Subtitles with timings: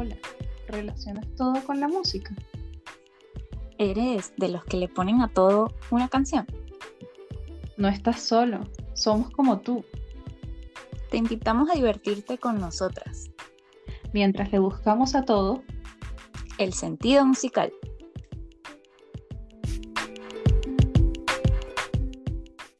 [0.00, 0.16] Hola,
[0.68, 2.32] ¿relacionas todo con la música?
[3.78, 6.46] ¿Eres de los que le ponen a todo una canción?
[7.76, 8.60] No estás solo,
[8.94, 9.84] somos como tú.
[11.10, 13.28] Te invitamos a divertirte con nosotras.
[14.12, 15.64] Mientras le buscamos a todo
[16.58, 17.72] el sentido musical.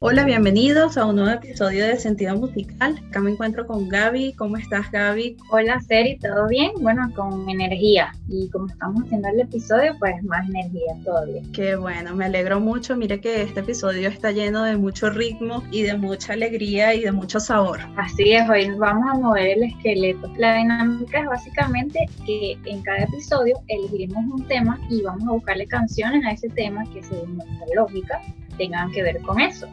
[0.01, 2.97] Hola, bienvenidos a un nuevo episodio de Sentido Musical.
[3.09, 4.31] Acá me encuentro con Gaby.
[4.31, 5.35] ¿Cómo estás, Gaby?
[5.51, 6.71] Hola, Seri, ¿todo bien?
[6.79, 8.13] Bueno, con energía.
[8.29, 11.41] Y como estamos haciendo el episodio, pues más energía todavía.
[11.51, 12.95] Qué bueno, me alegro mucho.
[12.95, 17.11] Mire que este episodio está lleno de mucho ritmo y de mucha alegría y de
[17.11, 17.81] mucho sabor.
[17.97, 20.31] Así es, hoy vamos a mover el esqueleto.
[20.37, 25.67] La dinámica es básicamente que en cada episodio elegiremos un tema y vamos a buscarle
[25.67, 28.21] canciones a ese tema que según nuestra lógica
[28.57, 29.67] tengan que ver con eso.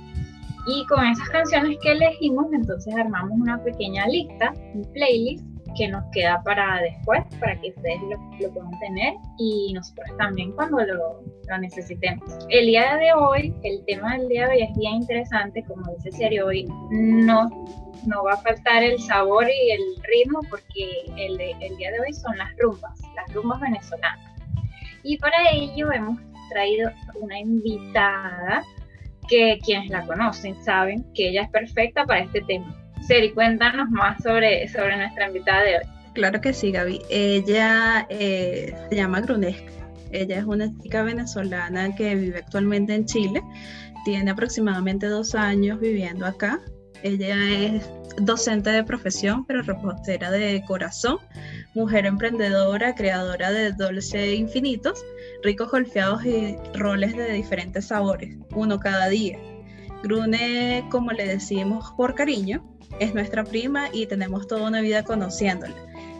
[0.66, 5.45] Y con esas canciones que elegimos, entonces armamos una pequeña lista, un playlist
[5.77, 10.79] que nos queda para después, para que ustedes lo, puedan tener y nosotros también cuando
[10.79, 12.24] lo, lo, necesitemos.
[12.49, 16.13] El día de hoy, el tema del día de hoy es bien interesante, como dice
[16.13, 17.49] Serio, hoy no,
[18.07, 22.12] no va a faltar el sabor y el ritmo porque el, el día de hoy
[22.12, 24.33] son las rumbas, las rumbas venezolanas.
[25.02, 26.18] Y para ello hemos
[26.51, 26.90] traído
[27.21, 28.62] una invitada
[29.29, 32.74] que quienes la conocen saben que ella es perfecta para este tema.
[33.07, 35.85] Seri, cuéntanos más sobre, sobre nuestra invitada de hoy.
[36.15, 37.02] Claro que sí, Gaby.
[37.10, 39.73] Ella eh, se llama Grunesca.
[40.13, 43.43] Ella es una chica venezolana que vive actualmente en Chile.
[44.05, 46.59] Tiene aproximadamente dos años viviendo acá.
[47.02, 51.18] Ella es docente de profesión, pero repostera de corazón,
[51.74, 55.05] mujer emprendedora, creadora de Dolce Infinitos
[55.47, 59.39] ricos golfeados y roles de diferentes sabores, uno cada día.
[60.02, 65.77] Grune, como le decimos por cariño, es nuestra prima y tenemos toda una vida conociéndola.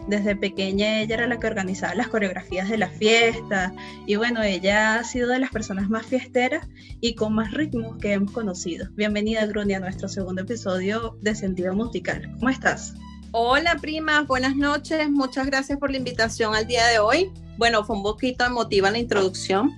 [0.07, 3.73] Desde pequeña ella era la que organizaba las coreografías de la fiesta
[4.05, 6.65] y bueno, ella ha sido de las personas más fiesteras
[7.01, 8.87] y con más ritmos que hemos conocido.
[8.95, 12.31] Bienvenida Grune a nuestro segundo episodio de Sentido Musical.
[12.39, 12.93] ¿Cómo estás?
[13.31, 15.09] Hola prima, buenas noches.
[15.09, 17.29] Muchas gracias por la invitación al día de hoy.
[17.57, 19.69] Bueno, fue un poquito emotiva la introducción.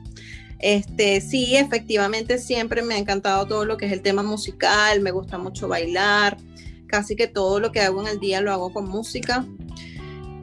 [0.60, 5.10] Este, sí, efectivamente siempre me ha encantado todo lo que es el tema musical, me
[5.10, 6.38] gusta mucho bailar,
[6.86, 9.44] casi que todo lo que hago en el día lo hago con música.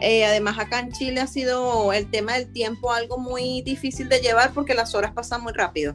[0.01, 4.19] Eh, además acá en Chile ha sido el tema del tiempo algo muy difícil de
[4.19, 5.95] llevar porque las horas pasan muy rápido.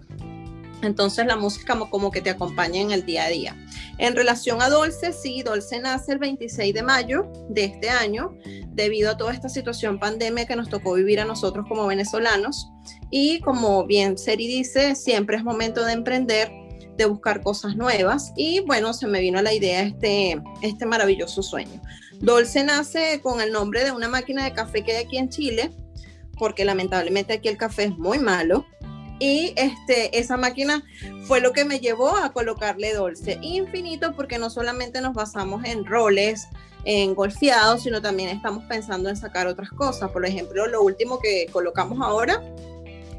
[0.81, 3.55] Entonces la música como, que te acompaña en el día a día.
[3.97, 8.35] En relación a Dolce, sí, Dolce nace el 26 de mayo de este año,
[8.69, 12.71] debido a toda esta situación pandemia que nos tocó vivir a nosotros como venezolanos.
[13.09, 16.51] Y como bien Seri dice, siempre es momento de emprender,
[16.97, 18.31] de buscar cosas nuevas.
[18.35, 21.81] Y bueno, se me vino a la idea este, este maravilloso sueño.
[22.19, 25.71] Dolce nace con el nombre de una máquina de café que hay aquí en Chile,
[26.37, 28.65] porque lamentablemente aquí el café es muy malo.
[29.21, 30.83] Y este, esa máquina
[31.27, 35.85] fue lo que me llevó a colocarle Dolce Infinito, porque no solamente nos basamos en
[35.85, 36.47] roles,
[36.85, 40.09] en golfeados, sino también estamos pensando en sacar otras cosas.
[40.09, 42.41] Por ejemplo, lo último que colocamos ahora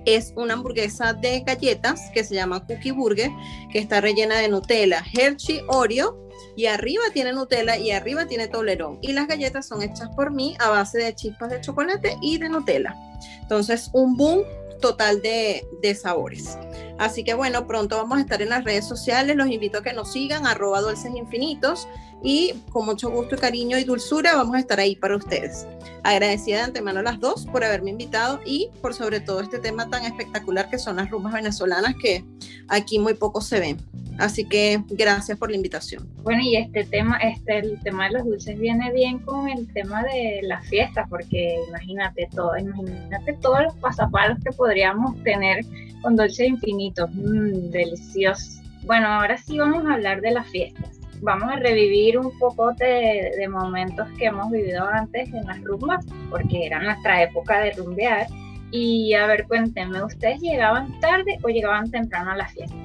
[0.04, 3.30] es una hamburguesa de galletas que se llama Cookie Burger,
[3.70, 6.18] que está rellena de Nutella, Hershey, Oreo,
[6.56, 8.98] y arriba tiene Nutella y arriba tiene Toblerón.
[9.02, 12.48] Y las galletas son hechas por mí a base de chispas de chocolate y de
[12.48, 12.96] Nutella.
[13.40, 14.42] Entonces, un boom
[14.82, 15.66] total de,
[15.98, 16.58] sabores.
[16.98, 19.34] Así que bueno, pronto vamos a estar en las redes sociales.
[19.36, 21.88] Los invito a que nos sigan, arroba dulces infinitos.
[22.22, 25.66] Y con mucho gusto cariño y dulzura vamos a estar ahí para ustedes.
[26.04, 29.88] Agradecida de antemano a las dos por haberme invitado y por sobre todo este tema
[29.88, 32.24] tan espectacular que son las rumbas venezolanas que
[32.68, 33.78] aquí muy poco se ven.
[34.18, 36.08] Así que gracias por la invitación.
[36.22, 40.02] Bueno, y este tema, este, el tema de los dulces viene bien con el tema
[40.04, 45.64] de las fiestas, porque imagínate todo, imagínate todos los pasapalos que podríamos tener
[46.02, 48.60] con dulces infinitos, mmm, deliciosos.
[48.84, 51.01] Bueno, ahora sí vamos a hablar de las fiestas.
[51.22, 56.04] Vamos a revivir un poco de, de momentos que hemos vivido antes en las rumbas,
[56.30, 58.26] porque era nuestra época de rumbear.
[58.72, 62.76] Y a ver, cuéntenme, ¿ustedes llegaban tarde o llegaban temprano a las fiestas?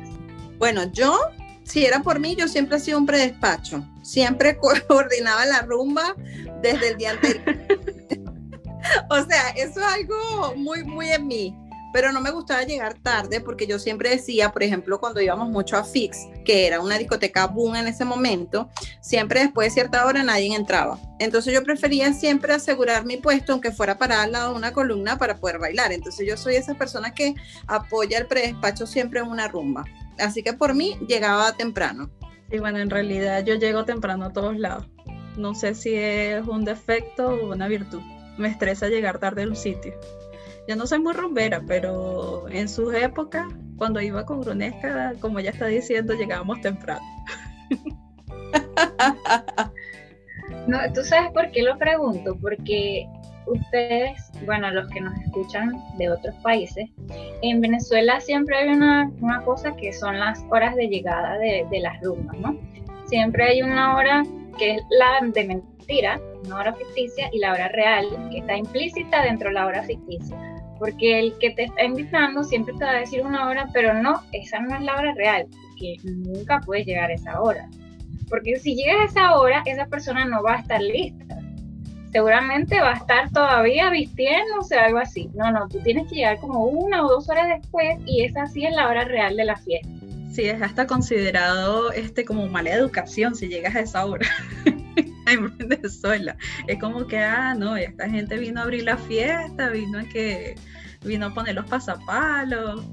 [0.60, 1.18] Bueno, yo,
[1.63, 3.84] si era por mí, yo siempre he sido un predespacho.
[4.04, 4.57] Siempre
[4.88, 6.16] coordinaba la rumba
[6.62, 7.44] desde el día anterior.
[9.10, 11.67] o sea, eso es algo muy, muy en mí.
[11.94, 15.78] Pero no me gustaba llegar tarde porque yo siempre decía, por ejemplo, cuando íbamos mucho
[15.78, 18.69] a Fix, que era una discoteca boom en ese momento,
[19.01, 21.00] siempre después de cierta hora nadie entraba.
[21.19, 25.18] Entonces yo prefería siempre asegurar mi puesto, aunque fuera para al lado de una columna
[25.18, 25.92] para poder bailar.
[25.92, 27.36] Entonces yo soy esa persona que
[27.68, 29.86] apoya el predespacho siempre en una rumba.
[30.19, 32.10] Así que por mí llegaba temprano.
[32.50, 34.88] Sí, bueno, en realidad yo llego temprano a todos lados.
[35.38, 38.01] No sé si es un defecto o una virtud.
[38.38, 39.94] me estresa llegar tarde a un sitio.
[40.68, 43.46] Yo no soy muy rumbera, pero en sus épocas,
[43.78, 47.02] cuando iba con Grunesca, como ya está diciendo, llegábamos temprano.
[50.68, 53.08] no, tú sabes por qué lo pregunto, porque
[53.46, 56.90] ustedes, bueno, los que nos escuchan de otros países,
[57.42, 59.10] en Venezuela siempre hay una,
[59.46, 62.60] cosa que son las horas de llegada de, de las rumbas, ¿no?
[63.06, 64.24] Siempre hay una hora
[64.58, 69.24] que es la de mentira, una hora ficticia, y la hora real, que está implícita
[69.24, 70.56] dentro de la hora ficticia.
[70.80, 74.22] Porque el que te está invitando siempre te va a decir una hora, pero no,
[74.32, 75.48] esa no es la hora real,
[75.80, 77.68] que nunca puedes llegar a esa hora.
[78.30, 81.40] Porque si llegas a esa hora, esa persona no va a estar lista.
[82.12, 85.30] Seguramente va a estar todavía vistiéndose o algo así.
[85.34, 88.66] No, no, tú tienes que llegar como una o dos horas después y esa sí
[88.66, 89.90] es la hora real de la fiesta.
[90.38, 94.28] Sí, es hasta considerado este como mala educación si llegas a esa hora
[95.25, 96.38] en Venezuela.
[96.68, 100.54] Es como que, ah, no, esta gente vino a abrir la fiesta, vino a que
[101.04, 102.86] vino a poner los pasapalos.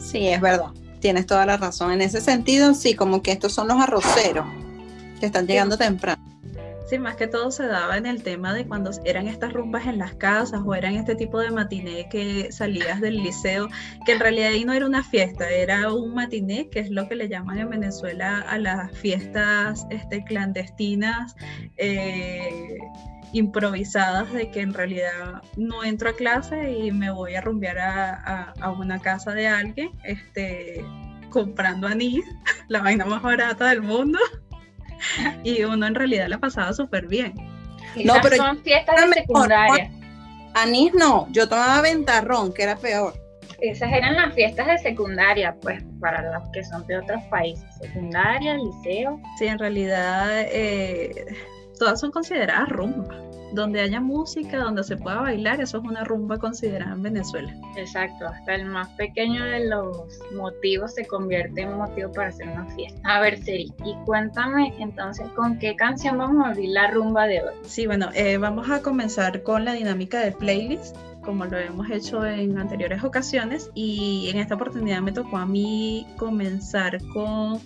[0.00, 0.72] Sí, es verdad.
[0.98, 1.92] Tienes toda la razón.
[1.92, 4.46] En ese sentido, sí, como que estos son los arroceros
[5.20, 6.20] que están llegando temprano.
[6.88, 9.98] Sí, más que todo se daba en el tema de cuando eran estas rumbas en
[9.98, 13.68] las casas o eran este tipo de matiné que salías del liceo,
[14.06, 17.16] que en realidad ahí no era una fiesta, era un matiné, que es lo que
[17.16, 21.36] le llaman en Venezuela a las fiestas este, clandestinas.
[21.76, 22.78] Eh,
[23.34, 28.54] improvisadas de que en realidad no entro a clase y me voy a rumbear a,
[28.58, 30.82] a una casa de alguien este,
[31.28, 32.24] comprando anís,
[32.68, 34.18] la vaina más barata del mundo
[35.44, 37.34] y uno en realidad la pasaba súper bien.
[38.04, 39.90] no, pero son fiestas de secundaria.
[40.54, 43.14] Anís no, yo tomaba ventarrón, que era peor.
[43.60, 47.64] Esas eran las fiestas de secundaria, pues, para los que son de otros países.
[47.80, 49.20] Secundaria, liceo.
[49.36, 51.26] Sí, en realidad eh,
[51.78, 56.38] todas son consideradas rumbas donde haya música, donde se pueda bailar, eso es una rumba
[56.38, 57.54] considerada en Venezuela.
[57.76, 62.66] Exacto, hasta el más pequeño de los motivos se convierte en motivo para hacer una
[62.74, 63.00] fiesta.
[63.04, 67.42] A ver, Seri, y cuéntame entonces con qué canción vamos a abrir la rumba de
[67.42, 67.54] hoy.
[67.64, 70.96] Sí, bueno, eh, vamos a comenzar con la dinámica de playlist
[71.28, 76.06] como lo hemos hecho en anteriores ocasiones y en esta oportunidad me tocó a mí
[76.16, 77.60] comenzar con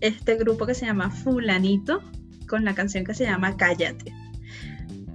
[0.00, 2.00] este grupo que se llama Fulanito
[2.48, 4.12] con la canción que se llama Cállate.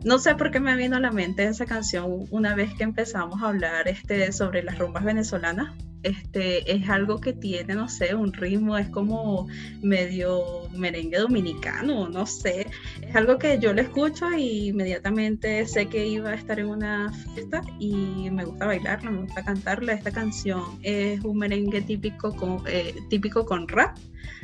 [0.07, 3.44] No sé por qué me vino a la mente esa canción una vez que empezamos
[3.44, 5.75] a hablar este, sobre las rumbas venezolanas.
[6.07, 9.48] Este, es algo que tiene, no sé, un ritmo, es como
[9.81, 12.68] medio merengue dominicano, no sé.
[13.01, 17.12] Es algo que yo lo escucho y inmediatamente sé que iba a estar en una
[17.12, 19.94] fiesta y me gusta bailarla, me gusta cantarla.
[19.94, 23.98] Esta canción es un merengue típico con, eh, típico con rap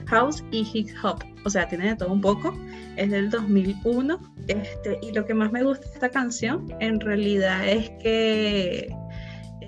[0.07, 2.54] house y hip hop, o sea, tiene de todo un poco,
[2.98, 7.68] es del 2001, este, y lo que más me gusta de esta canción en realidad
[7.68, 8.94] es que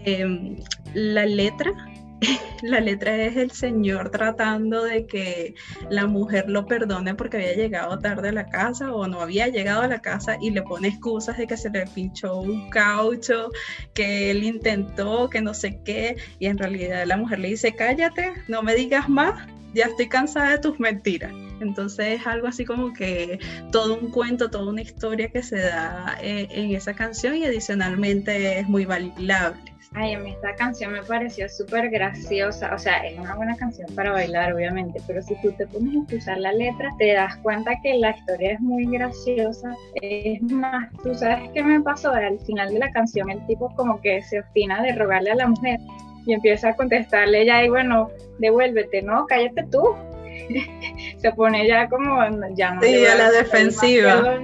[0.06, 0.58] em,
[0.94, 1.74] la letra
[2.62, 5.56] la letra es el señor tratando de que
[5.90, 9.82] la mujer lo perdone porque había llegado tarde a la casa o no había llegado
[9.82, 13.50] a la casa y le pone excusas de que se le pinchó un caucho,
[13.94, 18.34] que él intentó, que no sé qué, y en realidad la mujer le dice, cállate,
[18.48, 21.34] no me digas más, ya estoy cansada de tus mentiras.
[21.62, 23.40] Entonces es algo así como que
[23.72, 28.60] todo un cuento, toda una historia que se da eh, en esa canción y adicionalmente
[28.60, 29.75] es muy bailable.
[29.98, 33.88] Ay, a mí esta canción me pareció súper graciosa, o sea, es una buena canción
[33.96, 37.72] para bailar, obviamente, pero si tú te pones a escuchar la letra, te das cuenta
[37.82, 39.74] que la historia es muy graciosa.
[40.02, 44.02] Es más, tú sabes qué me pasó al final de la canción, el tipo como
[44.02, 45.80] que se obstina de rogarle a la mujer
[46.26, 48.10] y empieza a contestarle ya y bueno,
[48.40, 49.96] devuélvete, no, cállate tú.
[51.18, 52.20] se pone ya como
[52.56, 54.40] ya sí, a la defensiva.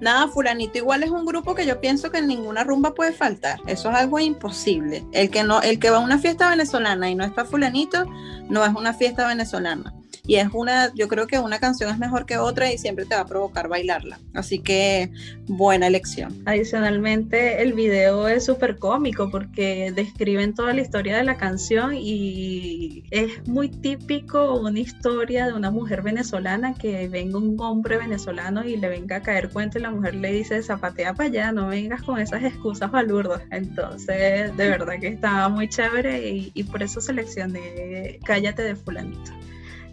[0.00, 3.60] Nada, fulanito igual es un grupo que yo pienso que en ninguna rumba puede faltar.
[3.66, 5.04] Eso es algo imposible.
[5.12, 8.04] El que no, el que va a una fiesta venezolana y no está fulanito,
[8.48, 9.92] no es una fiesta venezolana
[10.26, 13.14] y es una, yo creo que una canción es mejor que otra y siempre te
[13.14, 14.18] va a provocar bailarla.
[14.32, 15.10] Así que
[15.46, 16.42] buena elección.
[16.46, 23.04] Adicionalmente, el video es súper cómico porque describen toda la historia de la canción y
[23.10, 28.76] es muy típico una historia de una mujer venezolana que venga un hombre venezolano y
[28.76, 32.02] le venga a caer cuento y la mujer le dice zapatea para allá, no vengas
[32.02, 33.42] con esas excusas balurdas.
[33.50, 39.32] Entonces, de verdad que estaba muy chévere y, y por eso seleccioné Cállate de fulanito.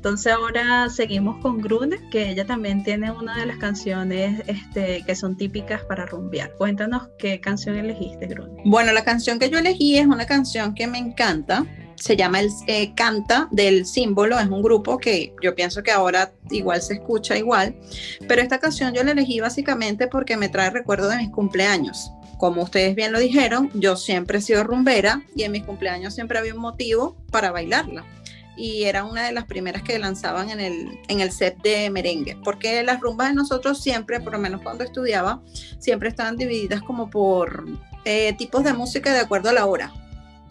[0.01, 5.13] Entonces ahora seguimos con Grune, que ella también tiene una de las canciones este, que
[5.13, 6.55] son típicas para rumbear.
[6.55, 8.63] Cuéntanos qué canción elegiste, Grune.
[8.65, 11.67] Bueno, la canción que yo elegí es una canción que me encanta.
[11.97, 16.33] Se llama el eh, Canta del Símbolo, es un grupo que yo pienso que ahora
[16.49, 17.75] igual se escucha igual,
[18.27, 22.63] pero esta canción yo la elegí básicamente porque me trae recuerdo de mis cumpleaños como
[22.63, 26.55] ustedes bien lo dijeron, yo siempre he sido rumbera y en mis cumpleaños siempre había
[26.55, 28.03] un motivo para bailarla.
[28.57, 32.37] Y era una de las primeras que lanzaban en el, en el set de merengue,
[32.43, 35.41] porque las rumbas de nosotros siempre, por lo menos cuando estudiaba,
[35.79, 37.65] siempre estaban divididas como por
[38.05, 39.93] eh, tipos de música de acuerdo a la hora.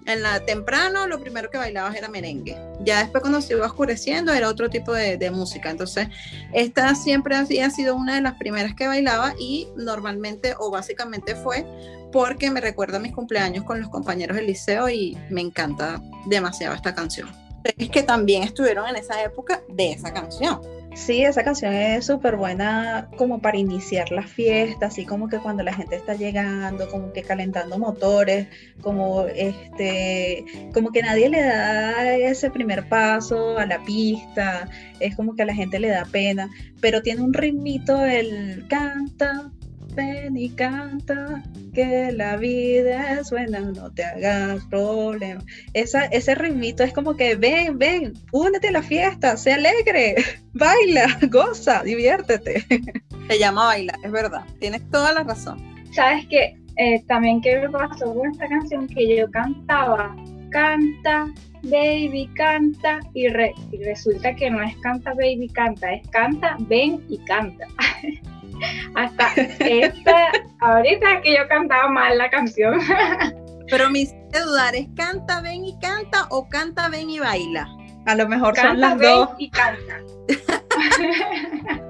[0.07, 2.57] En la temprano lo primero que bailabas era merengue.
[2.81, 5.71] Ya después cuando se iba oscureciendo era otro tipo de, de música.
[5.71, 6.09] Entonces,
[6.55, 11.67] esta siempre había sido una de las primeras que bailaba y normalmente o básicamente fue
[12.13, 16.75] porque me recuerda a mis cumpleaños con los compañeros del liceo y me encanta demasiado
[16.75, 17.29] esta canción.
[17.65, 20.61] Es que también estuvieron en esa época de esa canción.
[20.95, 25.63] Sí, esa canción es súper buena como para iniciar la fiesta, así como que cuando
[25.63, 28.49] la gente está llegando, como que calentando motores,
[28.81, 35.37] como este, como que nadie le da ese primer paso a la pista, es como
[35.37, 36.51] que a la gente le da pena,
[36.81, 39.53] pero tiene un ritmito el canta,
[39.95, 41.43] ven y canta,
[41.75, 45.43] que la vida es buena, no te hagas problema.
[45.75, 50.17] Esa, ese ritmito es como que ven, ven, únete a la fiesta, sé alegre,
[50.53, 52.65] baila, goza, diviértete.
[53.29, 55.63] Se llama bailar, es verdad, tienes toda la razón.
[55.93, 56.57] ¿Sabes qué?
[56.77, 60.17] Eh, también qué me pasó con esta canción que yo cantaba,
[60.51, 61.27] canta,
[61.63, 67.05] baby, canta, y, re- y resulta que no es canta, baby, canta, es canta, ven
[67.09, 67.67] y canta.
[68.95, 69.29] Hasta
[69.61, 70.17] esta,
[70.61, 72.81] ahorita que yo cantaba mal la canción.
[73.69, 77.69] Pero me hiciste dudar, ¿es canta, ven y canta o canta, ven y baila?
[78.07, 79.31] A lo mejor son Canta, las ven dos.
[79.39, 79.97] y canta.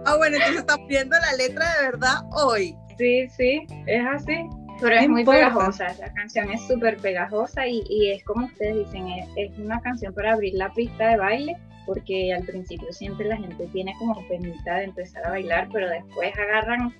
[0.04, 2.74] Ah, bueno, entonces estamos viendo la letra de verdad hoy.
[2.98, 4.36] Sí, sí, es así.
[4.80, 5.40] Pero es muy importa.
[5.48, 9.78] pegajosa, la canción es súper pegajosa y, y es como ustedes dicen, es, es una
[9.82, 11.56] canción para abrir la pista de baile,
[11.92, 16.32] porque al principio siempre la gente tiene como penita de empezar a bailar, pero después
[16.38, 16.94] agarran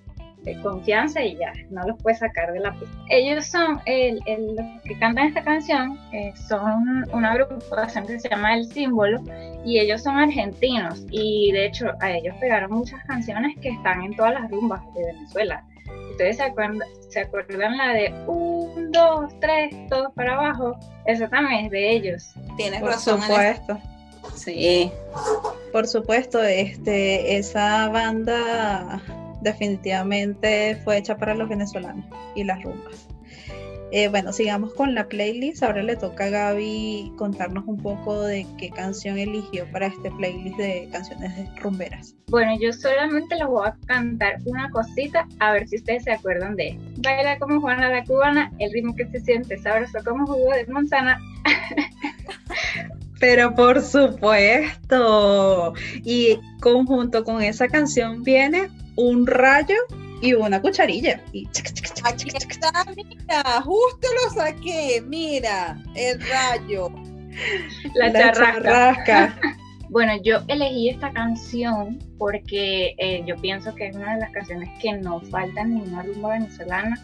[0.46, 2.88] eh, confianza y ya, no los puede sacar de la pista.
[3.08, 8.28] Ellos son, el, el- los que cantan esta canción, eh, son una agrupación que se
[8.28, 9.20] llama El Símbolo
[9.64, 14.16] y ellos son argentinos y de hecho a ellos pegaron muchas canciones que están en
[14.16, 15.62] todas las rumbas de Venezuela.
[16.10, 16.80] ¿Ustedes se acuerdan,
[17.10, 20.76] se acuerdan la de un, dos, tres, todos para abajo?
[21.06, 22.34] Esa también es de ellos.
[22.56, 23.20] Tienes Por razón.
[23.22, 23.78] supuesto.
[24.44, 24.90] Sí.
[25.70, 29.02] Por supuesto, este, esa banda
[29.42, 32.04] definitivamente fue hecha para los venezolanos
[32.34, 33.06] y las rumbas.
[33.92, 35.62] Eh, bueno, sigamos con la playlist.
[35.62, 40.56] Ahora le toca a Gaby contarnos un poco de qué canción eligió para este playlist
[40.56, 42.14] de canciones de rumberas.
[42.28, 46.54] Bueno, yo solamente les voy a cantar una cosita, a ver si ustedes se acuerdan
[46.56, 46.78] de.
[46.98, 51.20] Baila como Juana la cubana, el ritmo que se siente sabroso como jugo de manzana.
[53.20, 59.76] Pero por supuesto, y conjunto con esa canción viene un rayo
[60.22, 61.22] y una cucharilla.
[61.32, 66.90] Y chic, chic, chic, Aquí chic, chic, está, mira, justo lo saqué, mira, el rayo.
[67.94, 68.62] La, la charrasca.
[68.62, 69.40] charrasca.
[69.90, 74.68] Bueno, yo elegí esta canción porque eh, yo pienso que es una de las canciones
[74.80, 76.96] que no faltan en una rumba venezolana.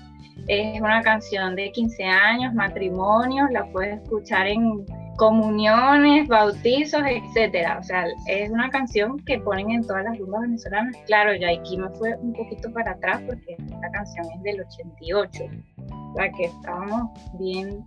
[0.47, 7.79] Es una canción de 15 años, matrimonios, la puedes escuchar en comuniones, bautizos, etcétera.
[7.81, 10.97] O sea, es una canción que ponen en todas las rumbas venezolanas.
[11.07, 15.45] Claro, ya aquí me fue un poquito para atrás porque esta canción es del 88.
[15.91, 17.85] O sea, que estábamos bien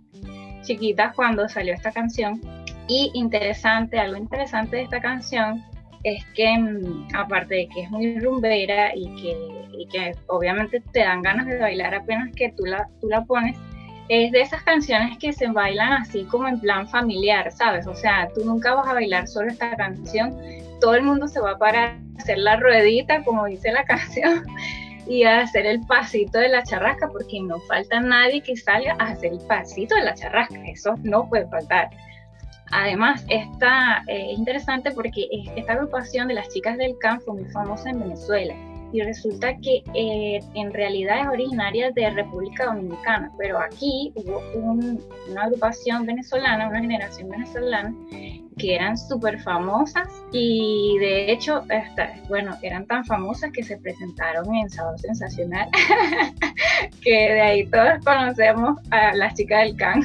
[0.62, 2.40] chiquitas cuando salió esta canción.
[2.88, 5.62] Y interesante, algo interesante de esta canción
[6.02, 9.36] es que mm, aparte de que es muy rumbera y que,
[9.78, 13.56] y que obviamente te dan ganas de bailar apenas que tú la, tú la pones,
[14.10, 17.86] es de esas canciones que se bailan así como en plan familiar, ¿sabes?
[17.86, 20.36] O sea, tú nunca vas a bailar solo esta canción,
[20.80, 24.44] todo el mundo se va a parar a hacer la ruedita, como dice la canción,
[25.06, 29.10] y a hacer el pasito de la charrasca, porque no falta nadie que salga a
[29.10, 31.90] hacer el pasito de la charrasca, eso no puede faltar.
[32.72, 37.34] Además, esta eh, es interesante porque es- esta agrupación de las chicas del CAN fue
[37.34, 38.54] muy famosa en Venezuela
[38.92, 45.02] y resulta que eh, en realidad es originaria de República Dominicana, pero aquí hubo un-
[45.30, 47.94] una agrupación venezolana, una generación venezolana
[48.58, 54.54] que eran súper famosas y de hecho, hasta, bueno, eran tan famosas que se presentaron
[54.54, 55.68] en Sábado Sensacional,
[57.02, 60.02] que de ahí todos conocemos a las chicas del CAN.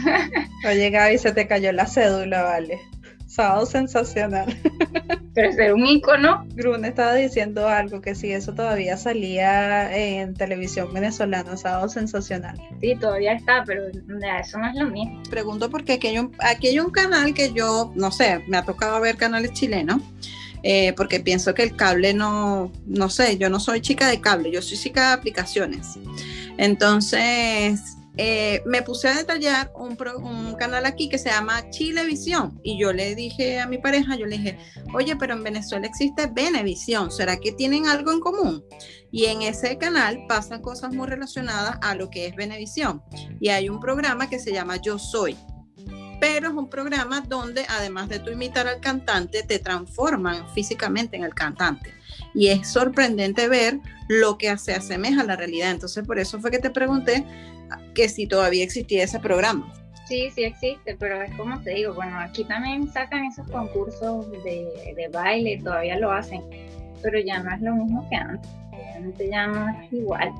[0.67, 2.79] Oye, Gaby, se te cayó la cédula, vale.
[3.35, 4.55] Sábado sensacional.
[5.35, 10.93] pero ser un ícono Grun estaba diciendo algo que si eso todavía salía en televisión
[10.93, 12.57] venezolana, sábado sensacional.
[12.79, 15.21] Sí, todavía está, pero ya, eso no es lo mismo.
[15.29, 18.63] Pregunto porque aquí hay, un, aquí hay un canal que yo, no sé, me ha
[18.63, 20.01] tocado ver canales chilenos,
[20.63, 24.51] eh, porque pienso que el cable no, no sé, yo no soy chica de cable,
[24.51, 25.99] yo soy chica de aplicaciones.
[26.57, 29.95] Entonces, eh, me puse a detallar un,
[30.55, 34.37] canal aquí que se llama Chilevisión y yo le dije a mi pareja, yo le
[34.37, 34.57] dije,
[34.93, 38.63] oye, pero en Venezuela existe Venevisión, ¿será que tienen algo en común?
[39.11, 43.03] Y en ese canal pasan cosas muy relacionadas a lo que es Venevisión.
[43.39, 45.37] Y hay un programa que se llama Yo Soy
[46.19, 51.23] pero es un programa donde además de tú imitar al cantante, te transforman físicamente en
[51.23, 51.93] el cantante.
[52.35, 55.71] Y es sorprendente ver lo que se asemeja a la realidad.
[55.71, 57.25] Entonces, por eso fue que te pregunté
[57.93, 59.73] que si todavía existía ese programa.
[60.07, 64.93] Sí, sí existe, pero es como te digo, bueno, aquí también sacan esos concursos de,
[64.95, 66.43] de baile, todavía lo hacen,
[67.01, 70.31] pero ya no es lo mismo que antes, ya no es igual.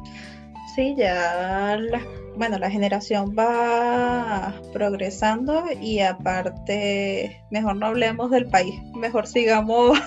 [0.76, 2.02] Sí, ya la,
[2.36, 9.98] bueno, la generación va progresando y aparte, mejor no hablemos del país, mejor sigamos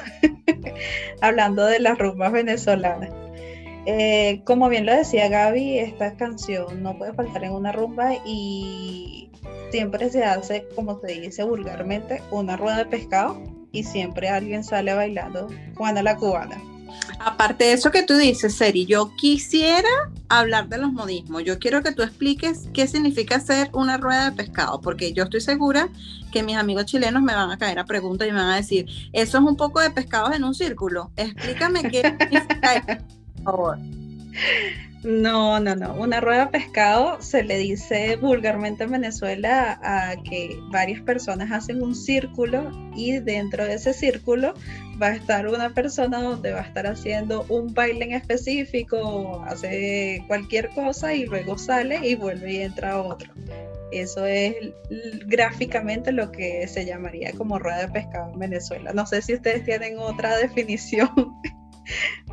[1.22, 3.10] hablando de las rumbas venezolanas.
[3.86, 9.30] Eh, como bien lo decía Gaby, esta canción no puede faltar en una rumba y
[9.70, 13.40] siempre se hace, como se dice vulgarmente, una rueda de pescado
[13.72, 16.60] y siempre alguien sale bailando Juana la cubana.
[17.18, 19.88] Aparte de eso que tú dices, Seri, yo quisiera
[20.28, 21.44] hablar de los modismos.
[21.44, 25.40] Yo quiero que tú expliques qué significa hacer una rueda de pescado, porque yo estoy
[25.40, 25.88] segura
[26.32, 28.86] que mis amigos chilenos me van a caer a preguntas y me van a decir,
[29.12, 31.10] eso es un poco de pescados en un círculo.
[31.16, 33.04] Explícame qué significa
[33.42, 33.78] favor.
[35.04, 35.94] No, no, no.
[35.94, 41.82] Una rueda de pescado se le dice vulgarmente en Venezuela a que varias personas hacen
[41.82, 44.54] un círculo y dentro de ese círculo
[45.00, 50.24] va a estar una persona donde va a estar haciendo un baile en específico, hace
[50.26, 53.32] cualquier cosa y luego sale y vuelve y entra otro.
[53.92, 54.54] Eso es
[55.26, 58.92] gráficamente lo que se llamaría como rueda de pescado en Venezuela.
[58.92, 61.08] No sé si ustedes tienen otra definición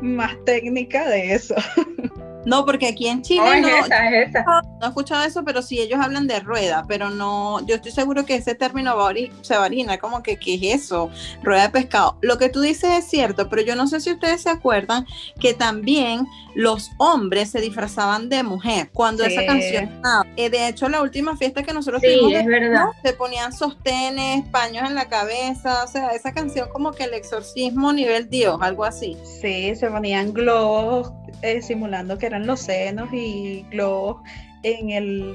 [0.02, 1.54] más técnica de eso.
[2.46, 6.38] No, porque aquí en Chile no, no, he escuchado eso, pero sí ellos hablan de
[6.38, 9.06] rueda, pero no, yo estoy seguro que ese término va
[9.42, 11.10] se varina, como que, ¿qué es eso?
[11.42, 12.18] Rueda de pescado.
[12.22, 15.06] Lo que tú dices es cierto, pero yo no sé si ustedes se acuerdan
[15.40, 20.00] que también los hombres se disfrazaban de mujer cuando esa canción.
[20.36, 22.86] Eh, de hecho, la última fiesta que nosotros tuvimos, es verdad.
[23.02, 27.92] se ponían sostenes, paños en la cabeza, o sea, esa canción como que el exorcismo
[27.92, 29.16] nivel Dios, algo así.
[29.40, 34.22] Sí, se ponían globos eh, simulando que eran los senos y globos
[34.62, 35.34] en, el,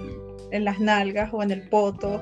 [0.51, 2.21] en las nalgas o en el poto.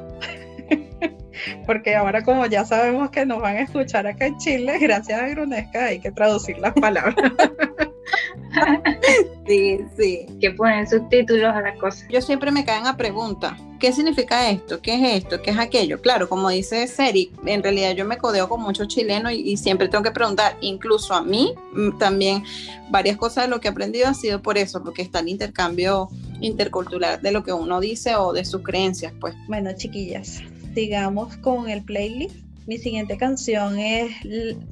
[1.65, 5.27] Porque ahora como ya sabemos que nos van a escuchar acá en Chile, gracias a
[5.27, 7.15] Grunesca hay que traducir las palabras.
[9.49, 10.25] sí, sí.
[10.39, 12.05] Que ponen subtítulos a la cosa.
[12.09, 14.79] Yo siempre me caen a pregunta, ¿qué significa esto?
[14.81, 15.41] ¿Qué es esto?
[15.41, 15.99] ¿Qué es aquello?
[16.01, 20.03] Claro, como dice Seri, en realidad yo me codeo con muchos chilenos y, siempre tengo
[20.03, 22.43] que preguntar, incluso a mí mm, también
[22.91, 26.09] varias cosas de lo que he aprendido ha sido por eso, porque está el intercambio
[26.41, 29.33] intercultural de lo que uno dice o de sus creencias, pues.
[29.47, 30.41] Bueno, chiquillas,
[30.75, 32.35] sigamos con el playlist.
[32.67, 34.11] Mi siguiente canción es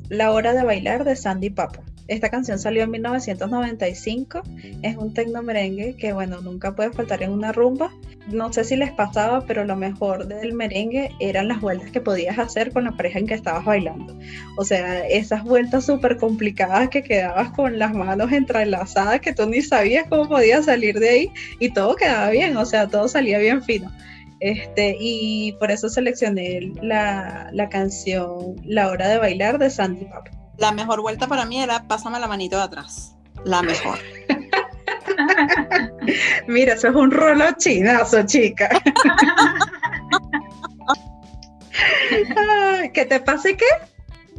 [0.10, 1.82] La hora de bailar de Sandy Papo.
[2.08, 4.42] Esta canción salió en 1995,
[4.82, 7.92] es un tecno merengue que bueno, nunca puede faltar en una rumba.
[8.28, 12.38] No sé si les pasaba, pero lo mejor del merengue eran las vueltas que podías
[12.40, 14.18] hacer con la pareja en que estabas bailando.
[14.58, 19.62] O sea, esas vueltas súper complicadas que quedabas con las manos entrelazadas que tú ni
[19.62, 23.62] sabías cómo podías salir de ahí y todo quedaba bien, o sea, todo salía bien
[23.64, 23.92] fino.
[24.40, 30.47] Este, y por eso seleccioné la, la canción La hora de bailar de Sandy Papa.
[30.58, 33.14] La mejor vuelta para mí era pásame la manito de atrás.
[33.44, 34.00] La mejor.
[36.48, 38.70] Mira, eso es un rolo chinazo, chica.
[42.94, 43.66] ¿Qué te pasa y qué?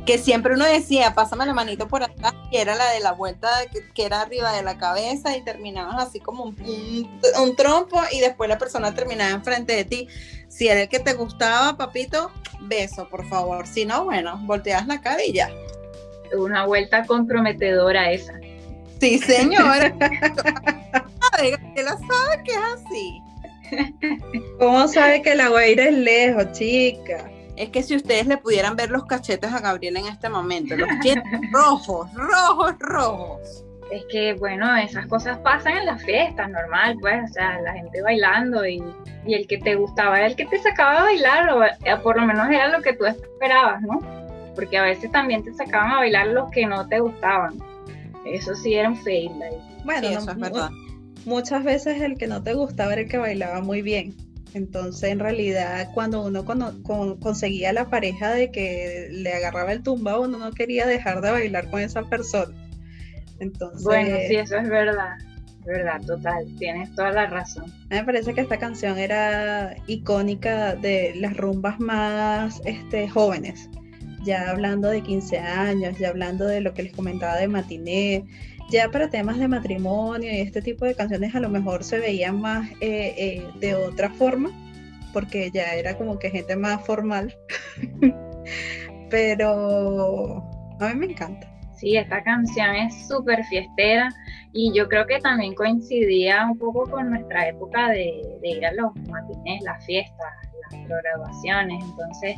[0.05, 3.49] Que siempre uno decía, pásame la manito por atrás, y era la de la vuelta
[3.95, 8.49] que, era arriba de la cabeza y terminabas así como un, un, trompo y después
[8.49, 10.09] la persona terminaba enfrente de ti.
[10.49, 13.67] Si era el que te gustaba, papito, beso, por favor.
[13.67, 15.51] Si no, bueno, volteas la cara y ya
[16.37, 18.35] una vuelta comprometedora esa.
[19.01, 19.93] Sí, señora.
[21.75, 23.23] que la sabe que es así.
[24.59, 27.31] ¿Cómo sabe que la Guaira es lejos, chica?
[27.57, 30.89] Es que si ustedes le pudieran ver los cachetes a Gabriel en este momento, los
[31.53, 33.65] rojos, rojos, rojos.
[33.91, 38.03] Es que, bueno, esas cosas pasan en las fiestas, normal, pues, o sea, la gente
[38.03, 38.83] bailando y,
[39.27, 42.21] y el que te gustaba era el que te sacaba a bailar, o eh, por
[42.21, 44.01] lo menos era lo que tú esperabas, ¿no?
[44.59, 47.63] Porque a veces también te sacaban a bailar los que no te gustaban.
[48.25, 49.31] Eso sí era un fail.
[49.85, 50.71] Bueno, eso es verdad.
[51.27, 54.17] Muchas veces el que no te gustaba era el que bailaba muy bien.
[54.55, 56.45] Entonces, en realidad, cuando uno
[57.21, 61.71] conseguía la pareja de que le agarraba el tumba, uno no quería dejar de bailar
[61.71, 62.53] con esa persona.
[63.39, 65.19] Entonces, bueno, sí, eso es verdad.
[65.65, 67.73] verdad, total, tienes toda la razón.
[67.91, 73.71] Me parece que esta canción era icónica de las rumbas más este, jóvenes,
[74.29, 78.25] ya hablando de 15 años, ya hablando de lo que les comentaba de matiné,
[78.71, 82.39] ya para temas de matrimonio y este tipo de canciones a lo mejor se veían
[82.39, 84.51] más eh, eh, de otra forma,
[85.15, 87.35] porque ya era como que gente más formal,
[89.11, 90.45] pero
[90.79, 91.49] a mí me encanta.
[91.77, 94.11] Sí, esta canción es súper fiestera
[94.53, 98.95] y yo creo que también coincidía un poco con nuestra época de, ir a los
[99.09, 100.35] matinés, las fiestas,
[100.71, 101.83] las graduaciones.
[101.83, 102.37] Entonces,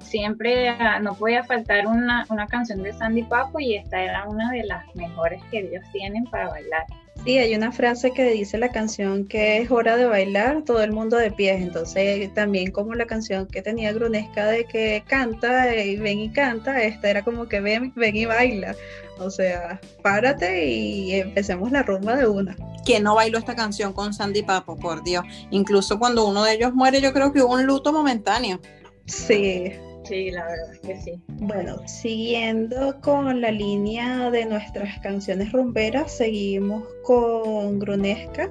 [0.00, 4.50] siempre ah, no podía faltar una, una canción de Sandy Papo y esta era una
[4.50, 6.86] de las mejores que ellos tienen para bailar.
[7.24, 10.92] Sí, hay una frase que dice la canción que es hora de bailar, todo el
[10.92, 11.60] mundo de pies.
[11.60, 16.82] Entonces, también como la canción que tenía Grunesca de que canta y ven y canta,
[16.82, 18.74] esta era como que ven, ven y baila.
[19.18, 22.56] O sea, párate y empecemos la rumba de una.
[22.84, 24.76] ¿Quién no bailó esta canción con Sandy Papo?
[24.76, 25.24] Por Dios.
[25.50, 28.60] Incluso cuando uno de ellos muere, yo creo que hubo un luto momentáneo.
[29.06, 29.72] Sí,
[30.08, 31.20] Sí, la verdad es que sí.
[31.28, 38.50] Bueno, siguiendo con la línea de nuestras canciones rumberas, seguimos con Grunesca.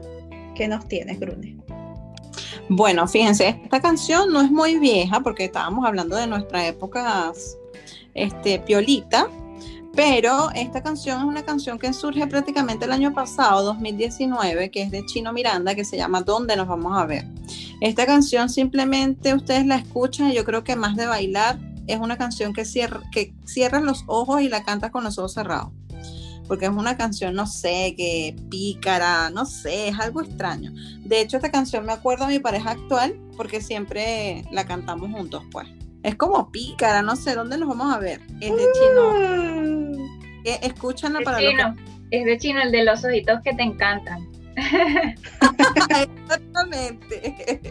[0.54, 1.58] ¿Qué nos tienes, Grune?
[2.70, 7.32] Bueno, fíjense, esta canción no es muy vieja porque estábamos hablando de nuestra época
[8.14, 9.28] este, piolita,
[9.98, 14.92] pero esta canción es una canción que surge prácticamente el año pasado, 2019, que es
[14.92, 17.26] de Chino Miranda, que se llama ¿Dónde nos vamos a ver?
[17.82, 21.58] Esta canción simplemente ustedes la escuchan y yo creo que más de bailar
[21.88, 25.34] es una canción que, cierra, que cierras los ojos y la cantas con los ojos
[25.34, 25.72] cerrados.
[26.48, 30.74] Porque es una canción, no sé, que pícara, no sé, es algo extraño.
[31.06, 35.44] De hecho, esta canción me acuerdo a mi pareja actual porque siempre la cantamos juntos,
[35.52, 35.68] pues.
[36.04, 38.22] Es como pícara, no sé, ¿dónde nos vamos a ver?
[38.40, 39.57] Es de chino.
[40.52, 40.66] Mm.
[40.66, 41.76] Escúchanla para chino.
[42.12, 44.28] Es de chino, el de los ojitos que te encantan.
[45.90, 47.62] Exactamente.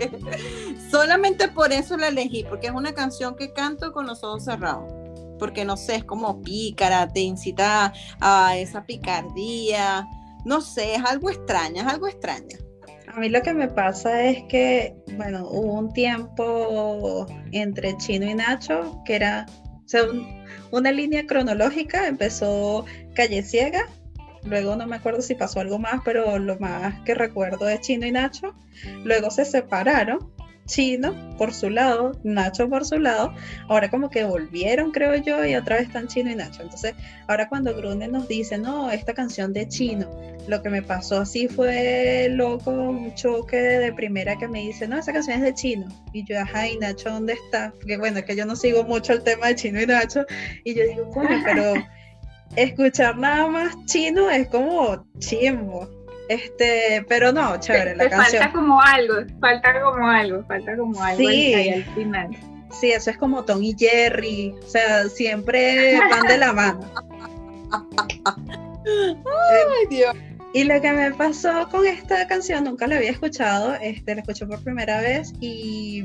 [0.90, 4.92] Solamente por eso la elegí, porque es una canción que canto con los ojos cerrados.
[5.38, 10.06] Porque no sé, es como pícara, te incita a esa picardía.
[10.44, 12.56] No sé, es algo extraño, es algo extraño.
[13.08, 18.34] A mí lo que me pasa es que, bueno, hubo un tiempo entre Chino y
[18.34, 19.46] Nacho que era
[20.70, 22.06] una línea cronológica.
[22.06, 23.86] Empezó Calle Ciega,
[24.44, 28.06] luego no me acuerdo si pasó algo más, pero lo más que recuerdo es Chino
[28.06, 28.54] y Nacho.
[29.04, 30.35] Luego se separaron
[30.66, 33.32] Chino por su lado, Nacho por su lado,
[33.68, 36.62] ahora como que volvieron, creo yo, y otra vez están Chino y Nacho.
[36.62, 36.94] Entonces,
[37.26, 40.10] ahora cuando Grune nos dice, no, esta canción de Chino,
[40.48, 44.98] lo que me pasó así fue loco, un choque de primera que me dice, no,
[44.98, 45.86] esa canción es de Chino.
[46.12, 47.72] Y yo, ajá, ¿y Nacho dónde está?
[47.76, 50.24] Porque bueno, es que yo no sigo mucho el tema de Chino y Nacho.
[50.64, 51.74] Y yo digo, coño, pero
[52.56, 55.95] escuchar nada más chino es como chimbo.
[56.28, 58.42] Este, pero no, chévere, la canción.
[58.42, 61.54] Falta como algo, falta como algo, falta como algo sí.
[61.54, 62.30] al final.
[62.70, 66.80] Sí, eso es como Tom y Jerry, o sea, siempre van de la mano.
[68.84, 70.14] Ay, Dios.
[70.52, 74.46] Y lo que me pasó con esta canción, nunca la había escuchado, este, la escuché
[74.46, 76.02] por primera vez y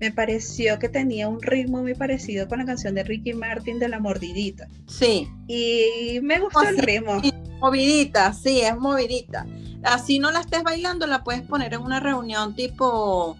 [0.00, 3.88] me pareció que tenía un ritmo muy parecido con la canción de Ricky Martin de
[3.88, 4.66] La Mordidita.
[4.88, 5.28] Sí.
[5.46, 7.22] Y me gustó el ritmo.
[7.60, 9.46] Movidita, sí, es movidita.
[9.82, 13.36] Así no la estés bailando, la puedes poner en una reunión tipo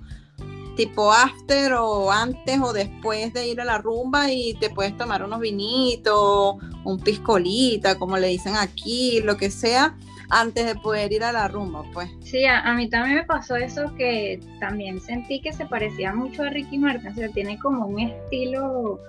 [0.76, 5.24] tipo after o antes o después de ir a la rumba y te puedes tomar
[5.24, 9.96] unos vinitos, un piscolita, como le dicen aquí, lo que sea,
[10.28, 12.10] antes de poder ir a la rumba, pues.
[12.22, 16.50] Sí, a, mí también me pasó eso que también sentí que se parecía mucho a
[16.50, 19.00] Ricky Martin, o sea, tiene como un estilo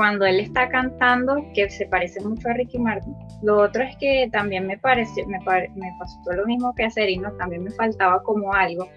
[0.00, 3.14] cuando él está cantando que se parece mucho a Ricky Martin.
[3.42, 7.30] Lo otro es que también me pareció, me, me pasó lo mismo que a Serino,
[7.32, 8.88] también me faltaba como algo.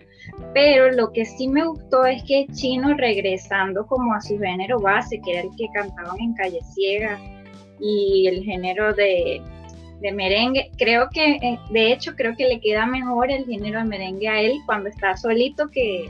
[0.54, 5.20] Pero lo que sí me gustó es que Chino regresando como a su género base,
[5.20, 7.20] que era el que cantaban en Calle Ciega,
[7.82, 9.42] y el género de,
[10.00, 10.72] de merengue.
[10.78, 14.40] Creo que, eh, de hecho, creo que le queda mejor el género de merengue a
[14.40, 16.10] él cuando está solito que,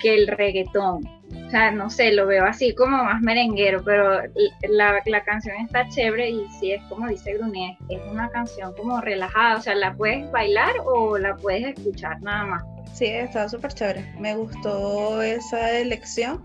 [0.00, 1.06] que el reggaetón.
[1.46, 4.20] O sea, no sé, lo veo así como más merenguero, pero
[4.68, 9.00] la, la canción está chévere y sí es como dice Grunet, es una canción como
[9.00, 12.64] relajada, o sea, la puedes bailar o la puedes escuchar nada más.
[12.94, 14.04] Sí, estaba súper chévere.
[14.20, 16.44] Me gustó esa elección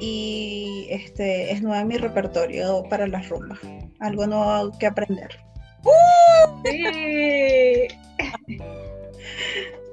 [0.00, 3.58] y este es nueva mi repertorio para las rumbas.
[3.98, 5.38] Algo nuevo que aprender.
[6.64, 8.58] Sí.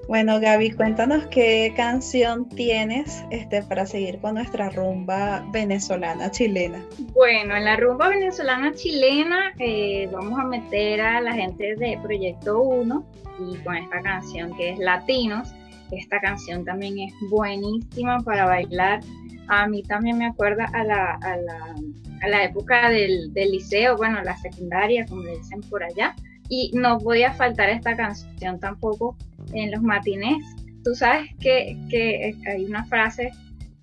[0.08, 6.82] Bueno, Gaby, cuéntanos qué canción tienes este, para seguir con nuestra rumba venezolana chilena.
[7.14, 12.62] Bueno, en la rumba venezolana chilena eh, vamos a meter a la gente de Proyecto
[12.62, 13.06] 1
[13.52, 15.54] y con esta canción que es Latinos.
[15.92, 19.02] Esta canción también es buenísima para bailar.
[19.50, 21.76] A mí también me acuerda a la, a la,
[22.22, 26.16] a la época del, del liceo, bueno, la secundaria, como dicen por allá
[26.50, 29.18] y no podía faltar esta canción tampoco
[29.54, 30.44] en los matines.
[30.84, 33.32] Tú sabes que, que hay una frase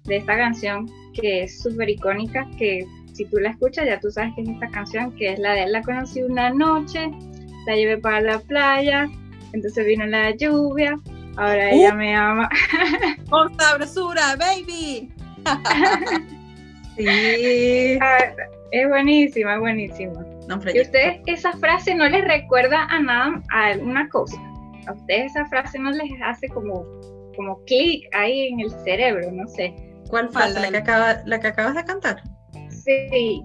[0.05, 4.33] de esta canción que es súper icónica, que si tú la escuchas ya tú sabes
[4.35, 7.11] que es esta canción, que es la de La conocí una noche,
[7.67, 9.09] la llevé para la playa,
[9.53, 10.99] entonces vino la lluvia,
[11.37, 11.97] ahora ella uh.
[11.97, 12.49] me ama.
[13.31, 15.13] ¡Con sabrosura, baby!
[16.97, 17.99] sí.
[18.01, 18.19] Ah,
[18.73, 20.25] es buenísima, es buenísima.
[20.75, 24.37] y a ustedes esa frase no les recuerda a nada, a alguna cosa.
[24.87, 26.85] A ustedes esa frase no les hace como,
[27.37, 29.75] como clic ahí en el cerebro, no sé.
[30.09, 30.61] ¿Cuál frase?
[30.61, 32.23] ¿La que, acaba, ¿La que acabas de cantar?
[32.71, 33.43] Sí.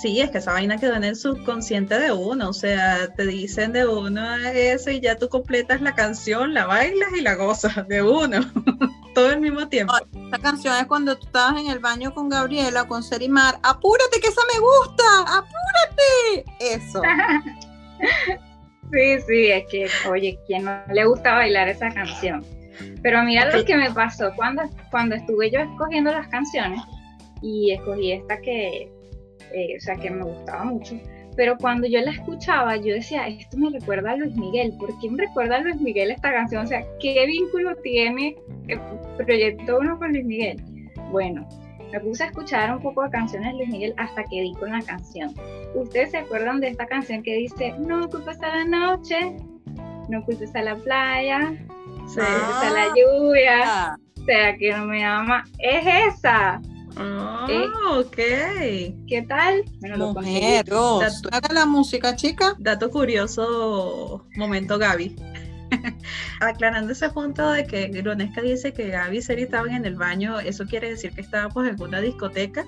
[0.00, 3.72] Sí, es que esa vaina quedó en el subconsciente de uno, o sea, te dicen
[3.72, 8.02] de uno eso y ya tú completas la canción, la bailas y la gozas de
[8.02, 8.38] uno,
[9.14, 9.92] todo al mismo tiempo.
[10.12, 14.28] Esta canción es cuando tú estabas en el baño con Gabriela, con Serimar, apúrate que
[14.28, 17.02] esa me gusta, apúrate, eso.
[18.92, 22.44] sí, sí, es que, oye, ¿quién no le gusta bailar esa canción?
[23.02, 26.80] Pero mira lo que me pasó cuando, cuando estuve yo escogiendo las canciones
[27.42, 28.88] y escogí esta que
[29.52, 31.00] eh, o sea, que me gustaba mucho.
[31.36, 34.74] Pero cuando yo la escuchaba, yo decía, esto me recuerda a Luis Miguel.
[34.78, 36.64] ¿Por qué me recuerda a Luis Miguel esta canción?
[36.64, 38.80] O sea, ¿qué vínculo tiene el
[39.16, 40.60] Proyecto Uno con Luis Miguel?
[41.10, 41.48] Bueno,
[41.92, 44.70] me puse a escuchar un poco de canciones de Luis Miguel hasta que di con
[44.70, 45.34] la canción.
[45.74, 49.36] ¿Ustedes se acuerdan de esta canción que dice, no culpes a la noche,
[50.08, 53.96] no culpes a la playa, no culpes a la lluvia, ah.
[54.20, 55.44] o sea, que no me ama?
[55.58, 56.60] Es esa.
[57.00, 58.16] Oh, ok.
[58.16, 59.64] ¿Qué tal?
[59.80, 60.66] Bueno, Mujer,
[61.52, 62.56] la música, chica?
[62.58, 65.14] Dato curioso, momento Gaby.
[66.40, 70.40] Aclarando ese punto de que Gronesca dice que Gaby y Seri estaban en el baño,
[70.40, 72.64] eso quiere decir que estábamos en una discoteca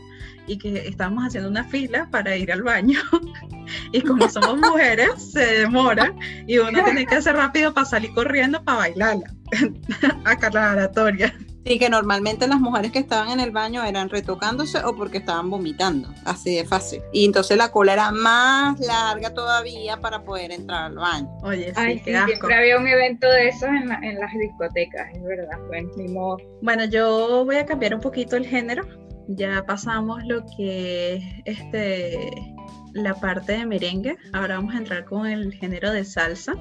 [0.46, 3.00] y que estábamos haciendo una fila para ir al baño.
[3.92, 6.14] y como somos mujeres, se demora
[6.46, 9.34] y uno tiene que hacer rápido para salir corriendo para bailarla.
[10.24, 11.34] Aclaratoria.
[11.64, 15.50] Sí, que normalmente las mujeres que estaban en el baño eran retocándose o porque estaban
[15.50, 17.02] vomitando, así de fácil.
[17.12, 21.28] Y entonces la cola era más larga todavía para poder entrar al baño.
[21.42, 26.08] Oye, sí, siempre había un evento de esos en, las discotecas, es verdad, pues ni
[26.08, 26.38] modo.
[26.62, 28.86] Bueno, yo voy a cambiar un poquito el género.
[29.28, 32.30] Ya pasamos lo que es este
[32.94, 34.16] la parte de merengue.
[34.32, 36.54] Ahora vamos a entrar con el género de salsa.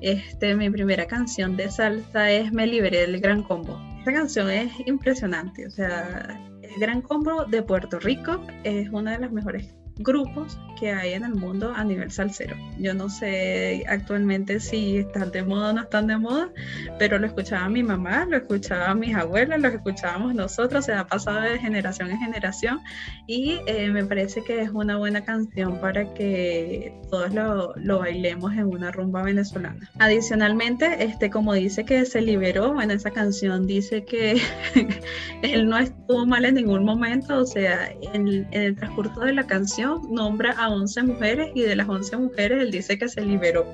[0.00, 3.78] Este, mi primera canción de salsa es Me liberé del gran combo.
[3.98, 9.18] Esta canción es impresionante, o sea, el Gran Combo de Puerto Rico es una de
[9.18, 12.56] las mejores grupos que hay en el mundo a nivel salsero.
[12.78, 16.50] Yo no sé actualmente si están de moda o no están de moda,
[16.98, 21.42] pero lo escuchaba mi mamá, lo escuchaba mis abuelas, lo escuchábamos nosotros, se ha pasado
[21.42, 22.80] de generación en generación
[23.26, 28.52] y eh, me parece que es una buena canción para que todos lo, lo, bailemos
[28.54, 29.90] en una rumba venezolana.
[29.98, 34.40] Adicionalmente, este, como dice que se liberó, bueno, esa canción dice que
[35.42, 39.46] él no estuvo mal en ningún momento, o sea, en, en el transcurso de la
[39.46, 43.66] canción, nombra a 11 mujeres y de las 11 mujeres él dice que se liberó.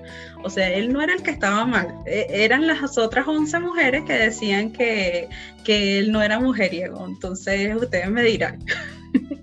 [0.43, 4.05] O sea, él no era el que estaba mal, e, eran las otras 11 mujeres
[4.05, 5.29] que decían que,
[5.65, 7.07] que él no era mujeriego.
[7.07, 8.65] Entonces ustedes me dirán.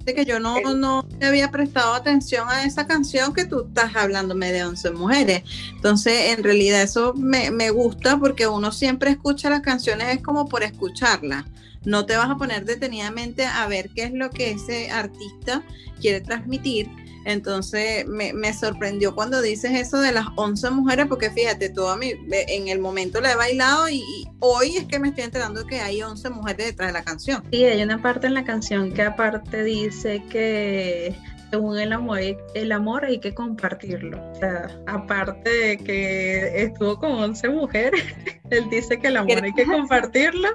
[0.05, 4.63] que yo no, no había prestado atención a esa canción que tú estás hablándome de
[4.65, 5.43] 11 mujeres.
[5.75, 10.47] Entonces, en realidad eso me, me gusta porque uno siempre escucha las canciones, es como
[10.47, 11.45] por escucharlas
[11.85, 15.63] no te vas a poner detenidamente a ver qué es lo que ese artista
[15.99, 16.89] quiere transmitir.
[17.25, 22.67] Entonces me, sorprendió cuando dices eso de las 11 mujeres, porque fíjate, todo mi, en
[22.67, 24.03] el momento la he bailado y,
[24.39, 27.41] hoy es que me estoy enterando que hay 11 mujeres detrás de la canción.
[27.49, 31.15] Sí, hay una parte en la canción que aparte dice que
[31.53, 32.19] según el amor,
[32.55, 34.19] el amor hay que compartirlo.
[34.31, 38.03] O sea, aparte de que estuvo con 11 mujeres,
[38.49, 40.49] él dice que el amor hay que compartirlo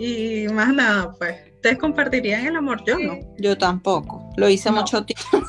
[0.00, 1.36] y más nada, pues.
[1.54, 2.82] ¿Ustedes compartirían el amor?
[2.84, 3.20] Yo no.
[3.38, 4.32] Yo tampoco.
[4.36, 5.46] Lo hice mucho tiempo.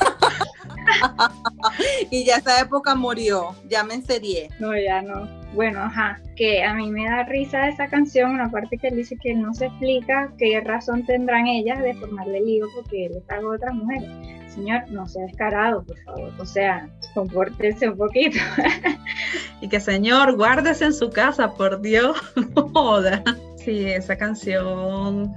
[2.11, 3.55] y ya esa época murió.
[3.67, 4.49] Ya me enserié.
[4.59, 5.27] No, ya no.
[5.53, 9.15] Bueno, ajá, que a mí me da risa esa canción, una parte que él dice
[9.21, 13.37] que él no se explica qué razón tendrán ellas de formarle lío porque él está
[13.37, 14.09] con otras mujeres.
[14.47, 16.31] Señor, no sea descarado, por favor.
[16.39, 18.37] O sea, compórtese un poquito.
[19.61, 22.17] y que señor, guárdese en su casa, por Dios.
[22.73, 23.23] Joda.
[23.57, 25.33] Sí, esa canción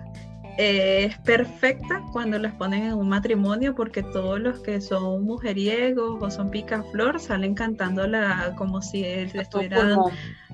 [0.58, 6.30] es perfecta cuando las ponen en un matrimonio porque todos los que son mujeriegos o
[6.30, 9.98] son picaflor salen cantándola como si él estuvieran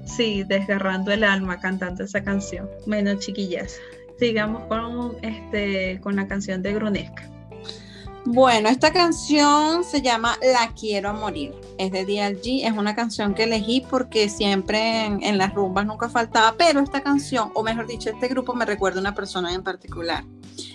[0.05, 2.69] sí, desgarrando el alma cantando esa canción.
[2.87, 3.79] Bueno, chiquillas,
[4.19, 7.29] sigamos con este con la canción de Grunesca.
[8.25, 11.53] Bueno, esta canción se llama La quiero a morir.
[11.83, 16.55] Es de DLG, es una canción que elegí porque siempre en, las rumbas nunca faltaba,
[16.57, 20.25] pero esta canción, o mejor dicho, este grupo me recuerda a una persona en particular.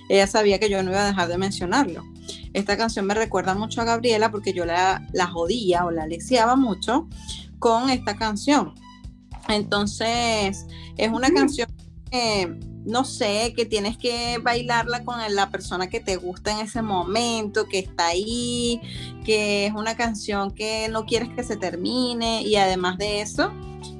[0.09, 2.03] Ella sabía que yo no iba a dejar de mencionarlo.
[2.51, 6.57] Esta canción me recuerda mucho a Gabriela porque yo la, la jodía o la lexiaba
[6.57, 7.07] mucho
[7.57, 8.75] con esta canción.
[9.47, 10.65] Entonces,
[10.97, 11.69] es una canción
[12.11, 12.53] que
[12.87, 17.67] no sé, que tienes que bailarla con la persona que te gusta en ese momento,
[17.67, 18.81] que está ahí,
[19.25, 23.51] que es una canción que no quieres que se termine y además de eso,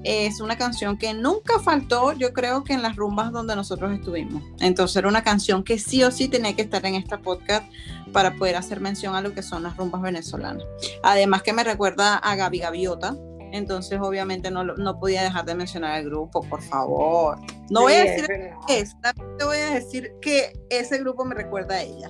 [0.03, 4.41] es una canción que nunca faltó, yo creo que en las rumbas donde nosotros estuvimos.
[4.61, 7.69] Entonces era una canción que sí o sí tenía que estar en esta podcast
[8.13, 10.63] para poder hacer mención a lo que son las rumbas venezolanas.
[11.03, 13.17] Además que me recuerda a Gaby Gaviota,
[13.51, 17.37] entonces obviamente no, no podía dejar de mencionar el grupo, por favor.
[17.69, 18.27] No voy a decir
[18.69, 18.95] es,
[19.37, 22.09] te voy a decir que ese grupo me recuerda a ella.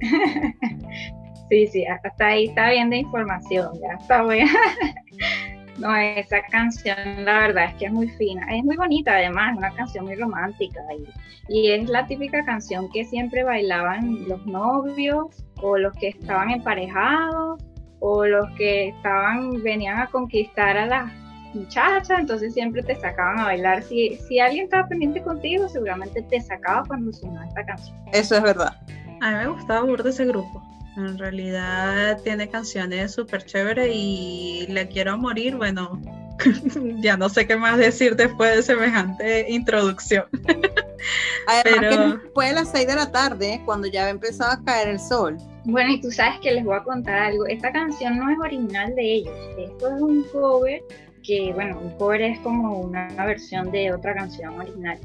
[1.50, 4.48] sí, sí, hasta ahí está bien de información, ya está bien.
[5.78, 9.58] no, esa canción la verdad es que es muy fina, es muy bonita además, es
[9.58, 15.44] una canción muy romántica y, y es la típica canción que siempre bailaban los novios
[15.62, 17.62] o los que estaban emparejados
[18.00, 21.12] o los que estaban, venían a conquistar a las
[21.54, 23.82] muchachas, entonces siempre te sacaban a bailar.
[23.82, 27.96] Si, si alguien estaba pendiente contigo, seguramente te sacaba cuando sonaba esta canción.
[28.12, 28.76] Eso es verdad.
[29.20, 30.62] A mí me gustaba mucho ese grupo.
[30.96, 36.00] En realidad tiene canciones súper chéveres y La Quiero Morir, bueno,
[37.00, 40.24] ya no sé qué más decir después de semejante introducción.
[41.46, 41.90] Además Pero...
[41.90, 45.36] que después de las 6 de la tarde, cuando ya empezaba a caer el sol,
[45.64, 47.46] bueno, y tú sabes que les voy a contar algo.
[47.46, 49.34] Esta canción no es original de ellos.
[49.58, 50.80] Esto es un cover
[51.22, 54.98] que, bueno, un cover es como una versión de otra canción original.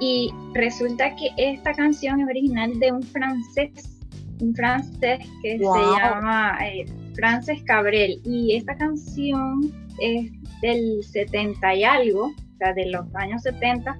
[0.00, 4.00] Y resulta que esta canción es original de un francés,
[4.40, 8.20] un francés que se llama eh, Frances Cabrel.
[8.24, 13.98] Y esta canción es del 70 y algo, o sea, de los años 70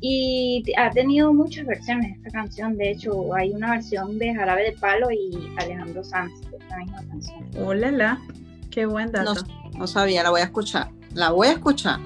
[0.00, 2.76] y ha tenido muchas versiones esta canción.
[2.76, 7.02] De hecho, hay una versión de Jarabe de Palo y Alejandro Sanz de esta misma
[7.08, 7.44] canción.
[7.58, 8.20] Hola,
[8.70, 9.34] qué buen dato.
[9.78, 10.90] No, sabía, la voy a escuchar.
[11.14, 12.00] La voy a escuchar.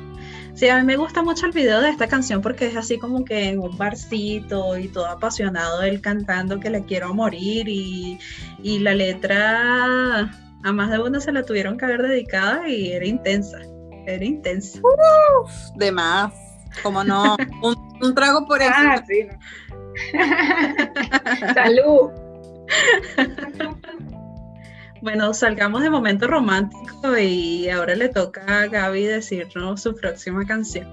[0.54, 3.24] Sí, a mí me gusta mucho el video de esta canción porque es así como
[3.24, 8.18] que en un barcito y todo apasionado, él cantando que le quiero morir y,
[8.62, 10.30] y la letra
[10.64, 13.58] a más de uno se la tuvieron que haber dedicada y era intensa,
[14.06, 14.80] era intensa.
[15.76, 16.32] de más.
[16.82, 17.36] Como no,
[18.00, 18.72] un, trago por eso.
[18.74, 19.26] Ah, sí,
[21.54, 22.10] Salud.
[25.02, 30.86] Bueno, salgamos de momento romántico y ahora le toca a Gaby decirnos su próxima canción.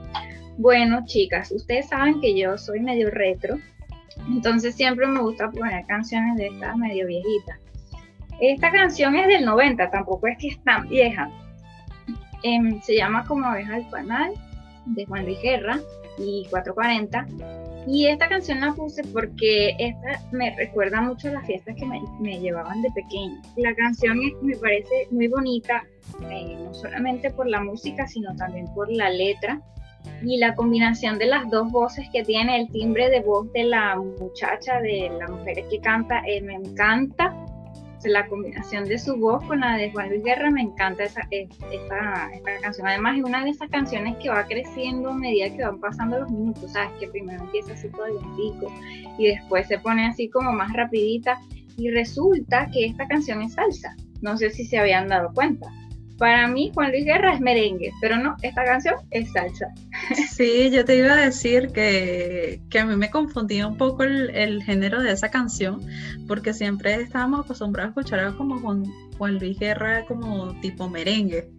[0.57, 3.59] Bueno, chicas, ustedes saben que yo soy medio retro,
[4.27, 7.59] entonces siempre me gusta poner canciones de estas medio viejitas.
[8.39, 11.29] Esta canción es del 90, tampoco es que es tan vieja.
[12.43, 14.33] Em, se llama Como abeja del panal
[14.85, 15.79] de Juan Luis Guerra
[16.17, 17.27] y 440.
[17.87, 22.39] Y esta canción la puse porque esta me recuerda mucho a las fiestas que me,
[22.39, 23.41] llevaban de pequeño.
[23.55, 25.85] La canción me parece muy bonita,
[26.29, 29.61] eh, no solamente por la música, sino también por la letra
[30.21, 33.95] y la combinación de las dos voces que tiene, el timbre de voz de la
[33.95, 37.33] muchacha, de la mujer que canta, eh, me encanta
[38.09, 42.29] la combinación de su voz con la de Juan Luis Guerra me encanta esa, esta,
[42.61, 42.87] canción.
[42.87, 46.29] Además es una de esas canciones que va creciendo a medida que van pasando los
[46.29, 46.91] minutos, ¿sabes?
[46.99, 48.71] Que primero empieza así todo lentico
[49.17, 51.39] y después se pone así como más rapidita
[51.77, 53.95] y resulta que esta canción es salsa.
[54.21, 55.67] No sé si se habían dado cuenta.
[56.17, 59.67] Para mí, Juan Luis Guerra es merengue, pero no, esta canción es salsa.
[60.31, 65.01] Sí, yo te iba a decir que, a mí me confundía un poco el, género
[65.01, 65.81] de esa canción,
[66.27, 68.83] porque siempre estábamos acostumbrados a escuchar algo como Juan,
[69.17, 71.49] Juan Luis Guerra como tipo merengue.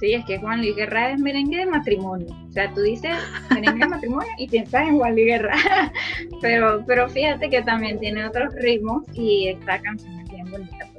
[0.00, 2.34] Sí, es que Juan Luis Guerra es merengue de matrimonio.
[2.48, 3.12] O sea, tú dices
[3.50, 5.54] merengue de matrimonio y piensas en Juan Luis Guerra.
[6.40, 10.89] pero, pero fíjate que también tiene otros ritmos y esta canción es bien bonita.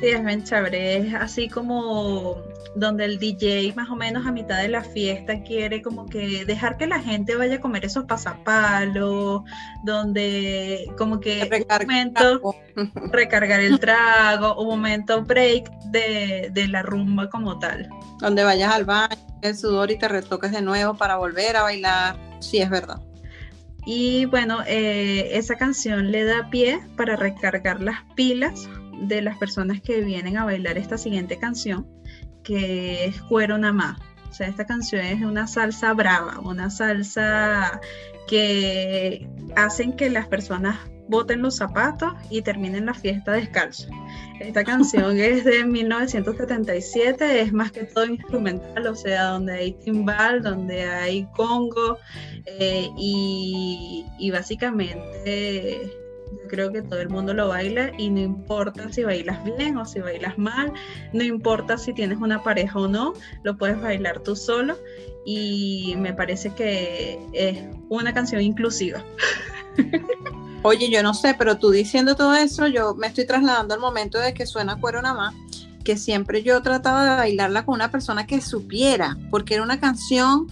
[0.00, 0.98] Sí, es bien chévere.
[0.98, 2.36] Es así como
[2.76, 6.76] donde el DJ más o menos a mitad de la fiesta quiere como que dejar
[6.76, 9.42] que la gente vaya a comer esos pasapalos,
[9.82, 12.54] donde como que un momento
[13.12, 17.88] recargar el trago, un momento break de, de la rumba como tal.
[18.20, 22.16] Donde vayas al baño, el sudor y te retoques de nuevo para volver a bailar,
[22.40, 23.00] sí es verdad.
[23.84, 28.68] Y bueno, eh, esa canción le da pie para recargar las pilas
[29.02, 31.86] de las personas que vienen a bailar esta siguiente canción,
[32.42, 33.98] que es Cuero Namá.
[34.30, 37.80] O sea, esta canción es una salsa brava, una salsa
[38.26, 40.78] que hacen que las personas
[41.08, 43.88] boten los zapatos y terminen la fiesta descalzo.
[44.40, 50.42] Esta canción es de 1977, es más que todo instrumental, o sea, donde hay timbal,
[50.42, 51.98] donde hay congo
[52.44, 55.90] eh, y, y básicamente
[56.32, 59.84] yo creo que todo el mundo lo baila y no importa si bailas bien o
[59.84, 60.72] si bailas mal,
[61.12, 64.76] no importa si tienes una pareja o no, lo puedes bailar tú solo
[65.24, 67.58] y me parece que es
[67.88, 69.02] una canción inclusiva.
[70.62, 74.18] Oye, yo no sé, pero tú diciendo todo eso, yo me estoy trasladando al momento
[74.18, 75.34] de que suena cuero nada más,
[75.84, 80.48] que siempre yo trataba de bailarla con una persona que supiera, porque era una canción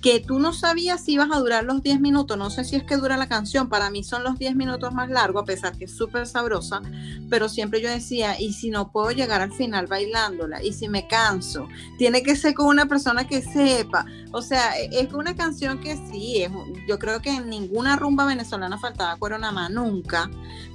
[0.00, 2.84] que tú no sabías si ibas a durar los 10 minutos, no sé si es
[2.84, 5.84] que dura la canción, para mí son los 10 minutos más largos, a pesar que
[5.84, 6.80] es súper sabrosa,
[7.28, 11.06] pero siempre yo decía, y si no puedo llegar al final bailándola, y si me
[11.06, 15.80] canso, tiene que ser con una persona que sepa, o sea, e, es una canción
[15.80, 16.50] que sí, es,
[16.88, 20.30] yo creo que en ninguna rumba venezolana faltaba cuero nada más, nunca,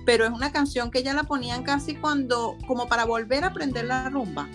[0.06, 3.86] pero es una canción que ya la ponían casi cuando, como para volver a aprender
[3.86, 4.48] la rumba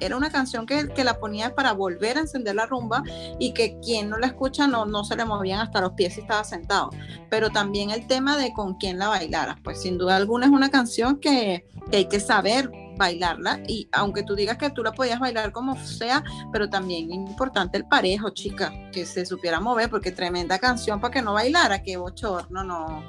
[0.00, 3.02] era una canción que, que, la ponía para volver a encender la rumba
[3.38, 6.20] y que quien no la escucha no, no se le movían hasta los pies si
[6.20, 6.90] estaba sentado.
[7.28, 10.70] Pero también el tema de con quién la bailara, pues sin duda alguna es una
[10.70, 15.52] canción que, hay que saber bailarla y aunque tú digas que tú la podías bailar
[15.52, 16.22] como sea,
[16.52, 21.22] pero también importante el parejo, chica, que se supiera mover porque tremenda canción para que
[21.22, 23.02] no bailara, que bochorno, no.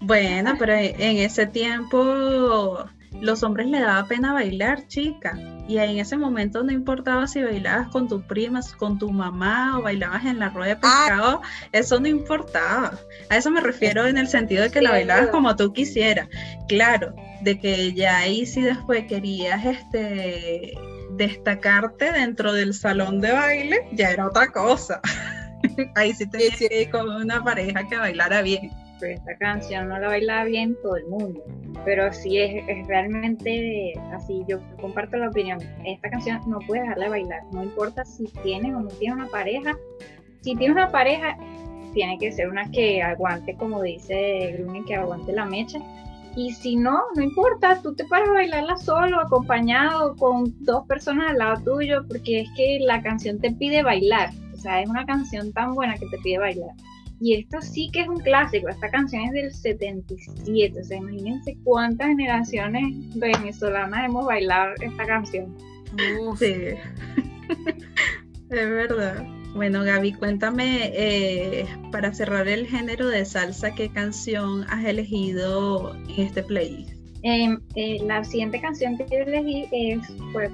[0.00, 2.84] Bueno, pero en ese tiempo
[3.20, 5.38] los hombres le daba pena bailar, chica.
[5.66, 9.82] Y en ese momento no importaba si bailabas con tus primas, con tu mamá o
[9.82, 11.06] bailabas en la rueda de ah.
[11.06, 11.42] pescado,
[11.72, 12.98] eso no importaba.
[13.30, 16.28] A eso me refiero en el sentido de que la bailabas como tú quisieras.
[16.68, 20.74] Claro, de que ya ahí sí después querías este
[21.12, 25.00] destacarte dentro del salón de baile, ya era otra cosa.
[25.94, 28.70] ahí sí tenías que ir con una pareja que bailara bien
[29.04, 31.44] esta canción no la baila bien todo el mundo,
[31.84, 37.10] pero sí es, realmente así, yo comparto la opinión, esta canción no puedes dejarla de
[37.10, 39.76] bailar, no importa si tienes o no tienes una pareja,
[40.40, 41.36] si tienes una pareja,
[41.92, 45.78] tiene que ser una que aguante, como dice Gruni, que aguante la mecha,
[46.36, 51.30] y si no, no importa, tú te paras a bailarla solo, acompañado, con dos personas
[51.30, 55.06] al lado tuyo, porque es que la canción te pide bailar, o sea, es una
[55.06, 56.70] canción tan buena que te pide bailar.
[57.20, 61.56] Y esto sí que es un clásico, esta canción es del 77, o sea, imagínense
[61.62, 62.82] cuántas generaciones
[63.14, 65.56] venezolanas hemos bailado esta canción.
[66.36, 66.54] Sí,
[68.50, 69.24] es verdad.
[69.54, 76.26] Bueno, Gaby, cuéntame, eh, para cerrar el género de salsa, ¿qué canción has elegido en
[76.26, 76.93] este playlist?
[77.26, 79.98] Em, eh, la siguiente canción que yo elegí es,
[80.34, 80.50] pues,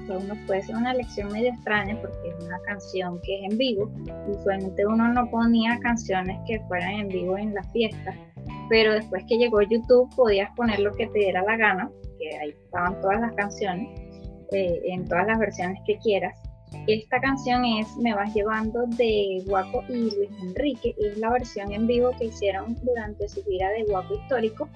[0.47, 3.91] puede ser una elección medio extraña porque es una canción que es en vivo.
[4.29, 8.15] Usualmente uno no ponía canciones que fueran en vivo en las fiestas,
[8.69, 12.55] pero después que llegó YouTube podías poner lo que te diera la gana, que ahí
[12.63, 13.89] estaban todas las canciones,
[14.53, 16.41] eh, en todas las versiones que quieras.
[16.87, 21.73] Esta canción es Me vas llevando de Guaco y Luis Enrique, y es la versión
[21.73, 24.69] en vivo que hicieron durante su gira de Guaco Histórico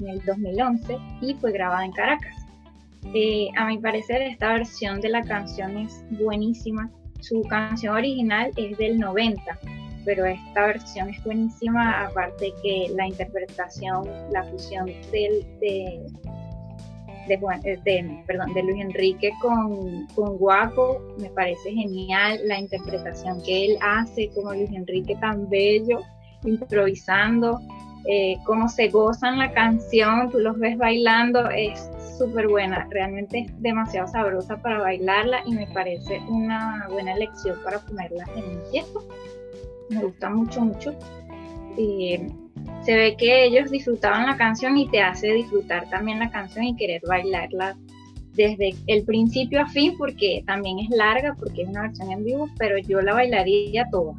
[0.00, 2.46] en el 2011 y fue grabada en Caracas.
[3.14, 6.90] Eh, a mi parecer esta versión de la canción es buenísima.
[7.20, 9.42] Su canción original es del 90,
[10.04, 16.06] pero esta versión es buenísima, aparte que la interpretación, la fusión del, de,
[17.28, 23.78] de, perdón, de Luis Enrique con, con Guaco me parece genial, la interpretación que él
[23.80, 26.00] hace como Luis Enrique tan bello,
[26.44, 27.60] improvisando,
[28.08, 33.62] eh, cómo se gozan la canción, tú los ves bailando, es súper buena, realmente es
[33.62, 39.00] demasiado sabrosa para bailarla y me parece una buena elección para ponerla en un fiesta.
[39.90, 40.94] Me gusta mucho, mucho.
[41.76, 46.76] se ve que ellos disfrutaban la canción y te hace disfrutar también la canción y
[46.76, 47.76] querer bailarla
[48.34, 52.48] desde el principio a fin porque también es larga, porque es una versión en vivo,
[52.58, 54.14] pero yo la bailaría toda.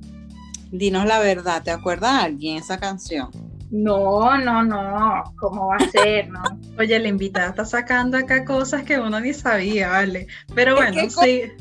[0.72, 3.30] Dinos la verdad, ¿te acuerdas alguien esa canción?
[3.70, 6.30] No, no, no, ¿cómo va a ser?
[6.30, 6.42] No.
[6.80, 10.28] Oye, la invitada está sacando acá cosas que uno ni sabía, ¿vale?
[10.56, 11.52] Pero bueno, que sí.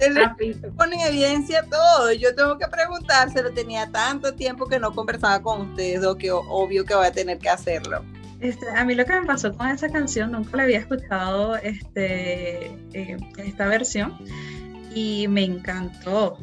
[0.77, 2.13] Pone en evidencia todo.
[2.13, 3.53] Yo tengo que preguntárselo.
[3.53, 7.39] Tenía tanto tiempo que no conversaba con ustedes, o que obvio que voy a tener
[7.39, 8.05] que hacerlo.
[8.41, 12.67] Este, a mí lo que me pasó con esa canción, nunca la había escuchado este,
[12.93, 14.17] eh, esta versión
[14.95, 16.39] y me encantó.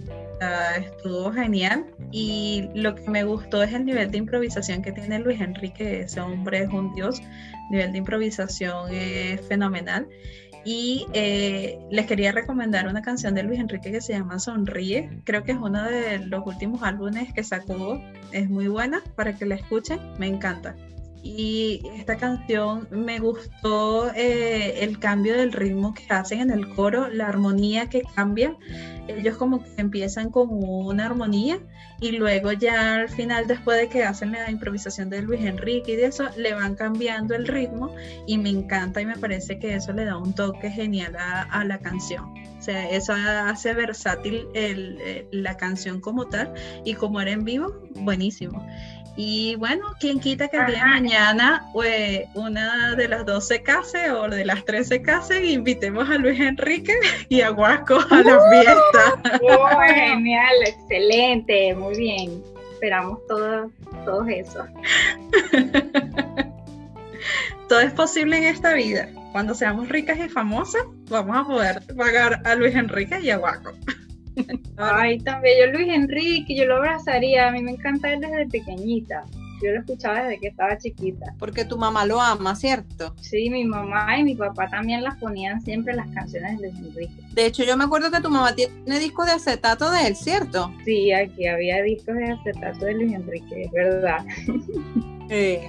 [0.78, 5.42] Estuvo genial y lo que me gustó es el nivel de improvisación que tiene Luis
[5.42, 6.02] Enrique.
[6.02, 7.20] Ese hombre es un dios.
[7.20, 10.08] El nivel de improvisación es fenomenal.
[10.66, 15.22] Y eh, les quería recomendar una canción de Luis Enrique que se llama Sonríe.
[15.26, 18.02] Creo que es uno de los últimos álbumes que sacó.
[18.32, 20.00] Es muy buena para que la escuchen.
[20.20, 20.76] Me encanta
[21.24, 27.08] y esta canción me gustó eh, el cambio del ritmo que hacen en el coro,
[27.08, 28.58] la armonía que cambia.
[29.08, 31.60] Ellos como que empiezan con una armonía
[32.02, 35.96] y luego ya al final, después de que hacen la improvisación de Luis Enrique y
[35.96, 37.96] de eso, le van cambiando el ritmo
[38.28, 41.80] y me encanta y me parece que eso le da un toque genial a, la
[41.80, 42.34] canción.
[42.60, 46.54] O sea, eso hace versátil el, la canción como tal
[46.84, 48.66] y como era en vivo, buenísimo.
[49.16, 53.62] Y bueno, quien quita que el día de mañana pues, una de las dos se
[53.62, 56.96] case o de las tres se invitemos a Luis Enrique
[57.30, 59.40] y a Guasco a la fiesta.
[59.44, 62.42] Oh, genial, excelente, muy bien.
[62.74, 63.72] Esperamos todo,
[64.04, 64.66] todo eso.
[67.70, 69.10] todo es posible en esta vida.
[69.32, 73.74] Cuando seamos ricas y famosas, vamos a poder pagar a Luis Enrique y a Guasco.
[74.78, 79.24] Ay, también yo Luis Enrique, yo lo abrazaría, a mí me encanta él desde pequeñita.
[79.64, 81.34] Yo lo escuchaba desde que estaba chiquita.
[81.40, 83.16] Porque tu mamá lo ama, ¿cierto?
[83.22, 87.14] Sí, mi mamá y mi papá también las ponían siempre las canciones de Luis Enrique.
[87.32, 90.74] De hecho, yo me acuerdo que tu mamá tiene discos de acetato de él, ¿cierto?
[90.84, 94.26] Sí, aquí había discos de acetato de Luis Enrique, es verdad.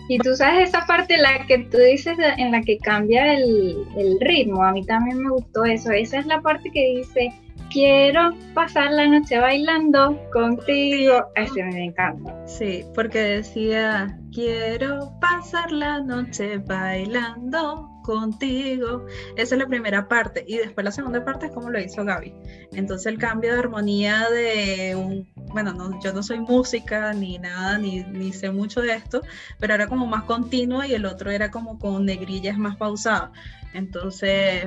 [0.09, 4.19] Y tú sabes esa parte, la que tú dices, en la que cambia el, el
[4.21, 5.91] ritmo, a mí también me gustó eso.
[5.91, 7.33] Esa es la parte que dice,
[7.75, 11.27] quiero pasar la noche bailando contigo.
[11.35, 12.47] Ese me encanta.
[12.47, 19.07] Sí, porque decía, quiero pasar la noche bailando contigo.
[19.37, 20.45] Esa es la primera parte.
[20.47, 22.33] Y después la segunda parte es como lo hizo Gaby.
[22.73, 27.79] Entonces el cambio de armonía de un, bueno, no, yo no soy música ni nada,
[27.79, 29.23] ni, ni sé mucho de esto,
[29.59, 33.31] pero era como más continuo y el otro era como con negrillas más pausadas.
[33.75, 34.67] Entonces,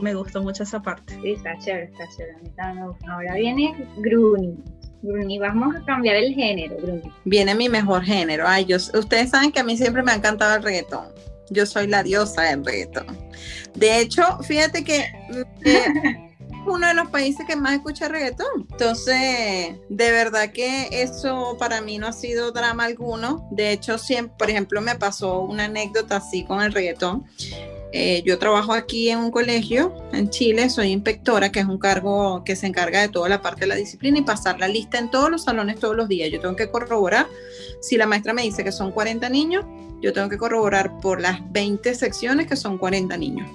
[0.00, 1.16] me gustó mucho esa parte.
[1.22, 2.38] Sí, está chévere, está chévere.
[3.08, 4.56] Ahora viene Gruni.
[5.02, 7.12] Gruni, vamos a cambiar el género, Gruni.
[7.24, 8.44] Viene mi mejor género.
[8.46, 11.06] Ay, yo, ustedes saben que a mí siempre me ha encantado el reggaetón.
[11.50, 13.18] Yo soy la diosa del reggaetón.
[13.74, 15.06] De hecho, fíjate que
[15.64, 16.24] eh,
[16.66, 18.66] uno de los países que más escucha reggaetón.
[18.70, 23.48] Entonces, de verdad que eso para mí no ha sido drama alguno.
[23.50, 27.26] De hecho, siempre, por ejemplo, me pasó una anécdota así con el reggaetón.
[27.96, 32.42] Eh, yo trabajo aquí en un colegio en Chile, soy inspectora, que es un cargo
[32.42, 35.12] que se encarga de toda la parte de la disciplina y pasar la lista en
[35.12, 36.28] todos los salones todos los días.
[36.32, 37.28] Yo tengo que corroborar,
[37.80, 39.64] si la maestra me dice que son 40 niños,
[40.02, 43.48] yo tengo que corroborar por las 20 secciones que son 40 niños.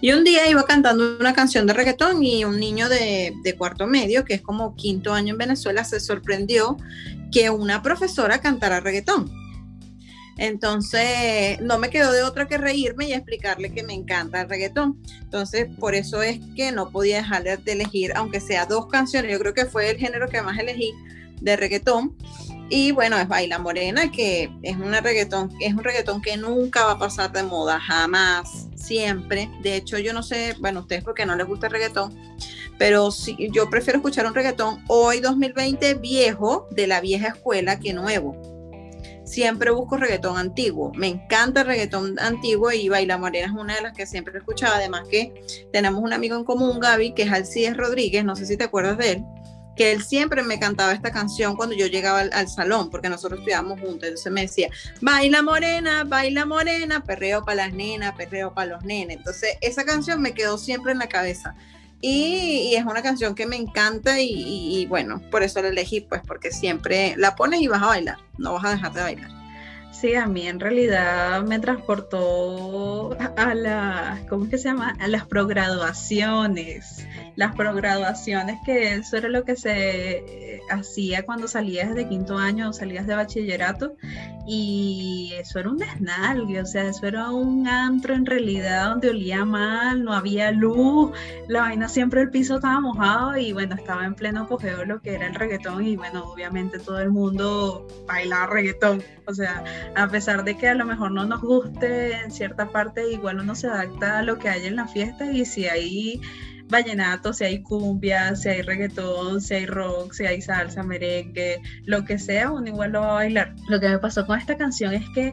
[0.00, 3.86] Y un día iba cantando una canción de reggaetón y un niño de, de, cuarto
[3.86, 6.78] medio, que es como quinto año en Venezuela, se sorprendió
[7.30, 9.30] que una profesora cantara reggaetón.
[10.38, 15.02] Entonces, no me quedó de otra que reírme y explicarle que me encanta el reggaetón.
[15.20, 19.32] Entonces, por eso es que no podía dejar de elegir, aunque sea dos canciones.
[19.32, 20.94] Yo creo que fue el género que más elegí
[21.40, 22.16] de reggaetón.
[22.70, 27.42] Y bueno, es Baila Morena, que es un reggaetón que nunca va a pasar de
[27.42, 29.50] moda, jamás, siempre.
[29.62, 32.14] De hecho, yo no sé, bueno, ustedes porque no les gusta el reggaetón,
[32.78, 37.92] pero sí, yo prefiero escuchar un reggaetón hoy 2020 viejo, de la vieja escuela, que
[37.94, 38.57] nuevo
[39.28, 40.92] siempre busco reggaetón antiguo.
[40.94, 44.76] Me encanta el reggaetón antiguo y Baila Morena es una de las que siempre escuchaba.
[44.76, 45.32] Además que
[45.72, 48.98] tenemos un amigo en común, Gaby, que es Alcides Rodríguez, no sé si te acuerdas
[48.98, 49.24] de él,
[49.76, 53.80] que él siempre me cantaba esta canción cuando yo llegaba al, salón, porque nosotros estudiábamos
[53.80, 54.08] juntos.
[54.08, 54.68] Entonces me decía,
[55.00, 59.18] baila morena, baila morena, perreo para las nenas, perreo para los nenes.
[59.18, 61.54] Entonces esa canción me quedó siempre en la cabeza.
[62.00, 66.50] Y, es una canción que me encanta y, bueno, por eso la elegí, pues porque
[66.50, 69.37] siempre la pones y vas a bailar, no vas a dejar de bailar.
[69.90, 74.94] Sí, a mí en realidad me transportó a las, ¿cómo que se llama?
[75.00, 77.06] A las prograduaciones.
[77.34, 82.72] Las prograduaciones, que eso era lo que se hacía cuando salías de quinto año o
[82.72, 83.96] salías de bachillerato
[84.46, 89.44] y eso era un desnalgue, o sea, eso era un antro en realidad donde olía
[89.44, 91.12] mal, no había luz,
[91.48, 95.14] la vaina siempre el piso estaba mojado y bueno, estaba en pleno apogeo lo que
[95.14, 99.62] era el reggaetón y bueno, obviamente todo el mundo bailaba reggaetón, o sea,
[99.94, 103.54] a pesar de que a lo mejor no nos guste en cierta parte, igual uno
[103.54, 106.20] se adapta a lo que hay en la fiesta y si hay
[106.68, 112.04] vallenato, si hay cumbia, si hay reggaetón, si hay rock, si hay salsa, merengue, lo
[112.04, 113.54] que sea, uno igual lo va a bailar.
[113.68, 115.32] Lo que me pasó con esta canción es que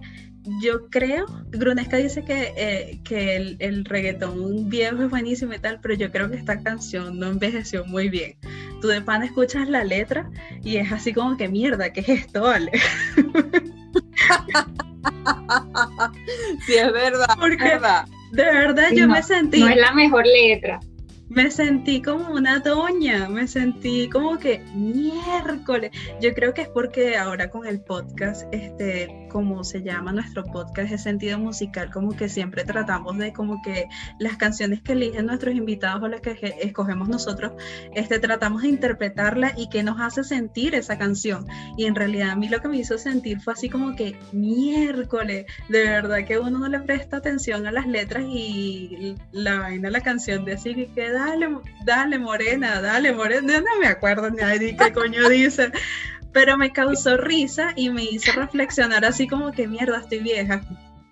[0.61, 5.79] yo creo, Grunesca dice que, eh, que el, el, reggaetón viejo es buenísimo y tal,
[5.81, 8.37] pero yo creo que esta canción no envejeció muy bien.
[8.81, 10.29] Tú de pan escuchas la letra
[10.63, 12.71] y es así como que mierda, ¿qué es esto, vale?
[16.65, 17.35] sí, es verdad.
[17.39, 18.05] Porque, verdad.
[18.31, 19.59] De verdad, yo me sentí.
[19.59, 20.79] No es la mejor letra
[21.35, 25.91] me sentí como una doña, me sentí como que miércoles.
[26.21, 30.93] Yo creo que es porque ahora con el podcast, este, como se llama nuestro podcast,
[30.93, 35.53] es sentido musical, como que siempre tratamos de como que las canciones que eligen nuestros
[35.53, 37.51] invitados o las que escogemos nosotros,
[37.93, 41.47] este, tratamos de interpretarla y que nos hace sentir esa canción.
[41.77, 45.47] Y en realidad a mí lo que me hizo sentir fue así como que miércoles,
[45.67, 49.99] de verdad que uno no le presta atención a las letras y la vaina, la
[49.99, 51.47] canción de así que queda dale,
[51.83, 55.71] dale morena, dale morena, no me acuerdo ni qué coño dice,
[56.31, 60.61] pero me causó risa y me hizo reflexionar así como que mierda, estoy vieja,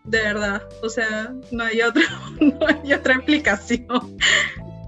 [0.03, 2.03] de verdad, o sea, no hay otra,
[2.39, 4.17] no hay otra explicación.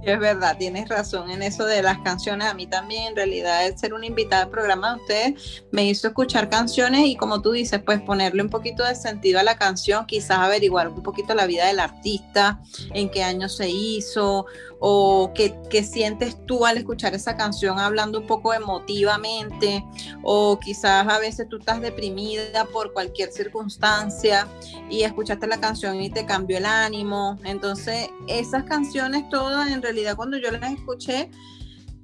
[0.06, 2.47] Es verdad, tienes razón en eso de las canciones.
[2.47, 6.08] A mí también, en realidad, el ser una invitada al programa de ustedes me hizo
[6.08, 10.06] escuchar canciones y, como tú dices, pues ponerle un poquito de sentido a la canción,
[10.06, 12.62] quizás averiguar un poquito la vida del artista,
[12.93, 14.45] en qué año se hizo,
[14.80, 19.84] o qué, qué, sientes tú al escuchar esa canción hablando un poco emotivamente,
[20.22, 24.47] o quizás a veces tú estás deprimida por cualquier circunstancia
[24.88, 27.39] y escuchaste la canción y te cambió el ánimo.
[27.43, 31.30] Entonces, esas canciones todas, en realidad, cuando yo las escuché,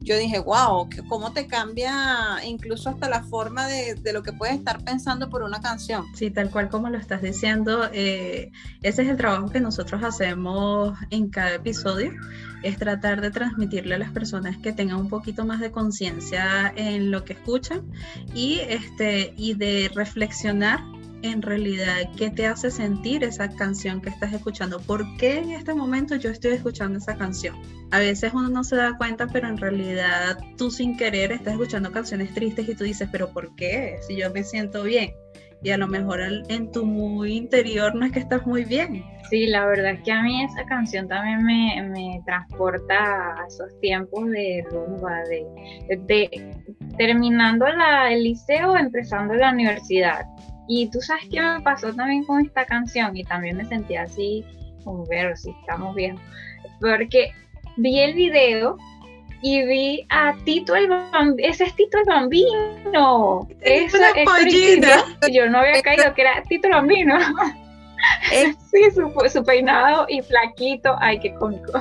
[0.02, 4.56] yo dije, wow, cómo te cambia incluso hasta la forma de, de, lo que puedes
[4.56, 6.06] estar pensando por una canción.
[6.16, 10.98] Sí, tal cual como lo estás diciendo, eh, ese es el trabajo que nosotros hacemos
[11.12, 12.14] en cada episodio,
[12.64, 17.12] es tratar de transmitirle a las personas que tengan un poquito más de conciencia en
[17.12, 17.82] lo que escuchan
[18.34, 20.80] y, este, y de reflexionar
[21.24, 24.80] en realidad qué te hace sentir esa canción que estás escuchando.
[24.80, 27.56] ¿Por qué en este momento yo estoy escuchando esa canción?
[27.92, 31.92] A veces uno no se da cuenta, pero en realidad tú sin querer estás escuchando
[31.92, 33.98] canciones tristes y tú dices, pero ¿por qué?
[34.08, 35.14] Si yo me siento bien.
[35.64, 39.04] Y a lo mejor en tu muy interior no es que estás muy bien.
[39.30, 43.80] Sí, la verdad es que a mí esa canción también me, me transporta a esos
[43.80, 46.56] tiempos de rumba, de, de,
[46.98, 50.26] terminando la, el liceo, empezando la universidad
[50.68, 54.46] y tú sabes qué me pasó también con esta canción y también me sentí así,
[54.84, 56.22] como ver si estamos viendo,
[56.80, 57.34] porque
[57.78, 58.78] vi el video
[59.42, 63.94] y vi a Tito el Bambino, ese es Tito el Bambino, es
[65.32, 67.18] yo no había caído que era Tito el Bambino.
[68.72, 71.72] sí, su, su, peinado y flaquito, ay, qué cómico.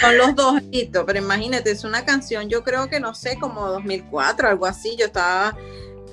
[0.00, 0.62] Son los dos,
[1.06, 5.06] pero imagínate, es una canción, yo creo que no sé, como 2004, algo así, yo
[5.06, 5.56] estaba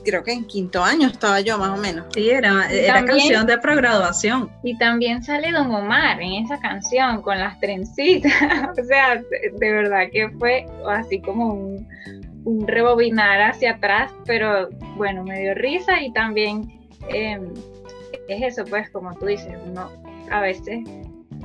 [0.08, 2.06] creo que en quinto año estaba yo más o menos.
[2.14, 4.50] Sí, era, era canción de pregraduación.
[4.64, 8.32] Y también sale Don Omar en esa canción con las trencitas.
[8.80, 11.88] o sea, de, verdad que fue así como un,
[12.46, 16.80] un, rebobinar hacia atrás, pero bueno, me dio risa y también
[17.10, 17.54] em,
[18.30, 19.92] es eso, pues como tú dices, uno
[20.32, 20.88] a veces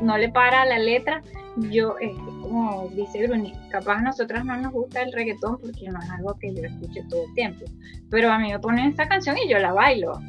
[0.00, 1.20] no le para la letra.
[1.56, 5.98] Yo, este, como dice Bruni, capaz a nosotras no nos gusta el reggaetón porque no
[6.00, 7.64] es algo que yo escuche todo el tiempo.
[8.10, 10.20] Pero a mí me ponen esta canción y yo la bailo.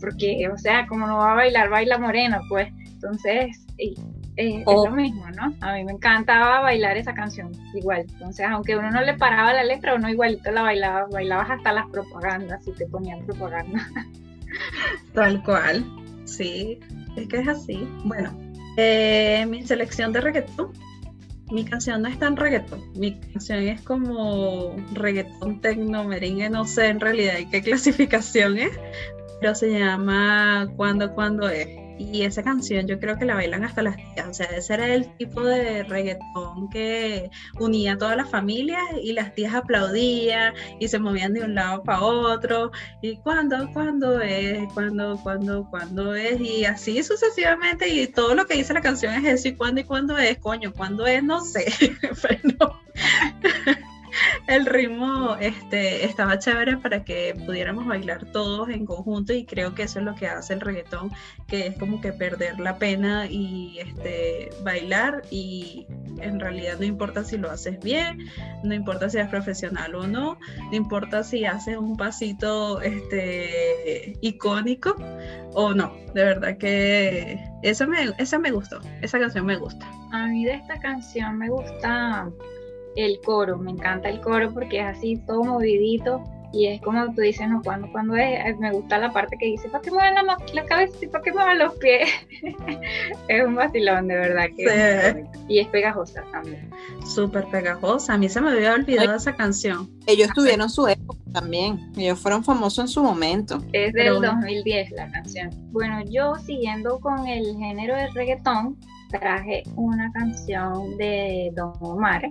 [0.00, 2.72] Porque, o sea, como no va a bailar, baila moreno, pues.
[2.94, 5.54] Entonces, es lo mismo, ¿no?
[5.60, 8.06] A mí me encantaba bailar esa canción, igual.
[8.12, 11.86] Entonces, aunque uno no le paraba la letra, uno igualito la bailaba, bailabas hasta las
[11.90, 13.88] propagandas y te ponían propaganda.
[15.14, 15.84] Tal cual,
[16.24, 16.78] sí,
[17.16, 17.88] es que es así.
[18.04, 18.32] Bueno,
[18.76, 20.72] eh, mi selección de reggaetón.
[21.50, 22.80] Mi canción no es tan reggaetón.
[22.94, 28.72] Mi canción es como reggaetón, tecno, merengue, no sé en realidad qué clasificación es,
[29.40, 31.85] pero se llama Cuando, Cuando es.
[31.98, 34.28] Y esa canción yo creo que la bailan hasta las tías.
[34.28, 39.12] O sea, ese era el tipo de reggaetón que unía a todas las familias y
[39.12, 42.70] las tías aplaudían y se movían de un lado para otro.
[43.02, 46.40] Y cuando, cuando es, cuando, cuando, cuando es.
[46.40, 47.88] Y así sucesivamente.
[47.88, 49.48] Y todo lo que dice la canción es eso.
[49.48, 51.66] Y cuándo y cuándo es, coño, cuándo es, no sé.
[52.22, 52.80] Pero
[54.46, 59.84] el ritmo este, estaba chévere para que pudiéramos bailar todos en conjunto y creo que
[59.84, 61.10] eso es lo que hace el reggaetón,
[61.46, 65.86] que es como que perder la pena y este, bailar y
[66.20, 68.18] en realidad no importa si lo haces bien,
[68.62, 70.38] no importa si eres profesional o no,
[70.70, 74.96] no importa si haces un pasito este, icónico
[75.54, 79.86] o no, de verdad que eso me, esa me gustó, esa canción me gusta.
[80.12, 82.30] A mí de esta canción me gusta
[82.96, 86.22] el coro, me encanta el coro porque es así todo movidito
[86.52, 89.68] y es como tú dices, no, cuando, cuando es, me gusta la parte que dice,
[89.68, 92.08] ¿para qué mueven la, la cabeza y para qué mueven los pies?
[93.28, 94.46] es un vacilón, de verdad.
[94.56, 96.70] Que Y es pegajosa también.
[97.04, 99.90] Súper pegajosa, a mí se me había olvidado esa canción.
[100.06, 103.62] Ellos tuvieron su época también, ellos fueron famosos en su momento.
[103.72, 105.50] Es del 2010 la canción.
[105.72, 108.78] Bueno, yo siguiendo con el género de reggaetón,
[109.10, 112.30] traje una canción de Don Omar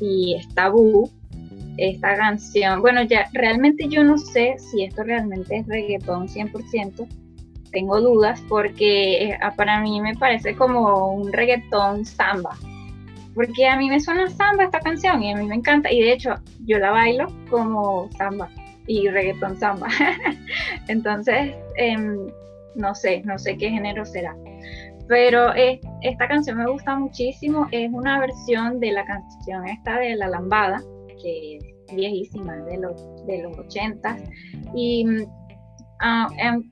[0.00, 1.10] y es tabú
[1.78, 2.80] esta canción.
[2.80, 7.06] Bueno, ya realmente yo no sé si esto realmente es reggaetón 100%.
[7.70, 12.56] Tengo dudas porque eh, para mí me parece como un reggaetón samba.
[13.34, 15.92] Porque a mí me suena samba esta canción y a mí me encanta.
[15.92, 16.34] Y de hecho,
[16.64, 18.48] yo la bailo como samba
[18.86, 19.88] y reggaetón samba.
[20.88, 22.28] Entonces, em,
[22.74, 24.34] no sé, no sé qué género será.
[25.08, 25.52] Pero
[26.02, 27.68] esta canción me gusta muchísimo.
[27.70, 30.82] Es una versión de la canción esta de La Lambada,
[31.22, 34.16] que es viejísima, de los, de los 80.
[34.74, 35.06] Y
[36.02, 36.62] uh,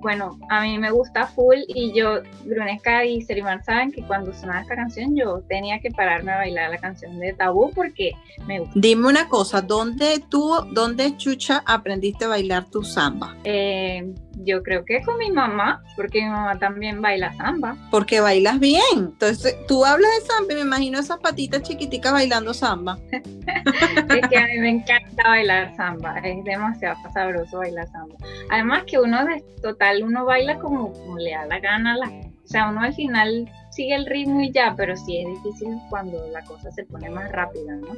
[0.00, 4.60] bueno, a mí me gusta full y yo, Brunesca y Serimar saben que cuando sonaba
[4.60, 8.12] esta canción yo tenía que pararme a bailar la canción de Tabú porque
[8.46, 8.74] me gusta.
[8.74, 13.36] Dime una cosa, ¿dónde tú, dónde Chucha aprendiste a bailar tu samba?
[13.44, 14.12] Eh,
[14.44, 17.76] yo creo que con mi mamá, porque mi mamá también baila samba.
[17.90, 18.80] Porque bailas bien.
[18.96, 22.98] Entonces, tú hablas de samba y me imagino esas patitas chiquiticas bailando samba.
[23.12, 28.16] es que a mí me encanta bailar samba, es demasiado sabroso bailar samba.
[28.60, 32.68] Además que uno de total, uno baila como, le da la gana, la, o sea,
[32.68, 36.70] uno al final sigue el ritmo y ya, pero sí es difícil cuando la cosa
[36.70, 37.96] se pone más rápida, ¿no?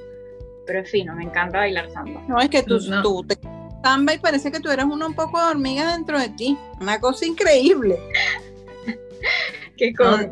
[0.64, 2.22] Pero en fin, me encanta bailar samba.
[2.28, 3.36] No, es que tú, tú te
[3.82, 6.56] samba y parece que tú eres una un poco de hormiga dentro de ti.
[6.80, 7.98] Una cosa increíble.
[9.76, 10.28] Qué cosa.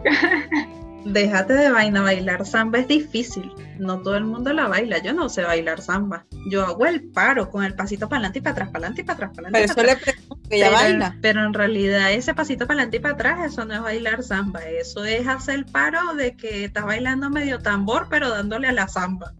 [1.04, 3.50] Déjate de vaina, bailar samba es difícil.
[3.78, 4.98] No todo el mundo la baila.
[4.98, 6.26] Yo no sé bailar samba.
[6.50, 9.04] Yo hago el paro con el pasito para adelante y para atrás, para adelante y
[9.04, 9.74] para atrás, para adelante.
[9.74, 11.16] Pero eso le pregunto que ella baila.
[11.22, 14.60] Pero en realidad ese pasito para adelante y para atrás, eso no es bailar samba.
[14.60, 18.86] Eso es hacer el paro de que estás bailando medio tambor, pero dándole a la
[18.86, 19.32] samba.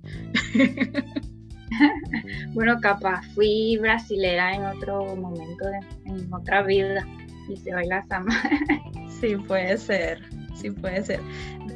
[2.55, 5.67] bueno, capaz fui brasilera en otro momento,
[6.07, 7.07] en otra vida,
[7.49, 8.35] y se baila samba.
[9.21, 10.21] sí, puede ser,
[10.61, 11.21] sí puede ser.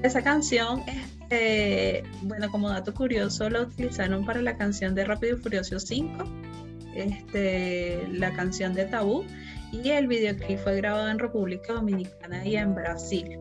[0.03, 5.41] Esa canción, este, bueno, como dato curioso, la utilizaron para la canción de Rápido y
[5.41, 6.25] Furioso 5,
[6.95, 9.25] este, la canción de Tabú,
[9.73, 13.41] y el videoclip fue grabado en República Dominicana y en Brasil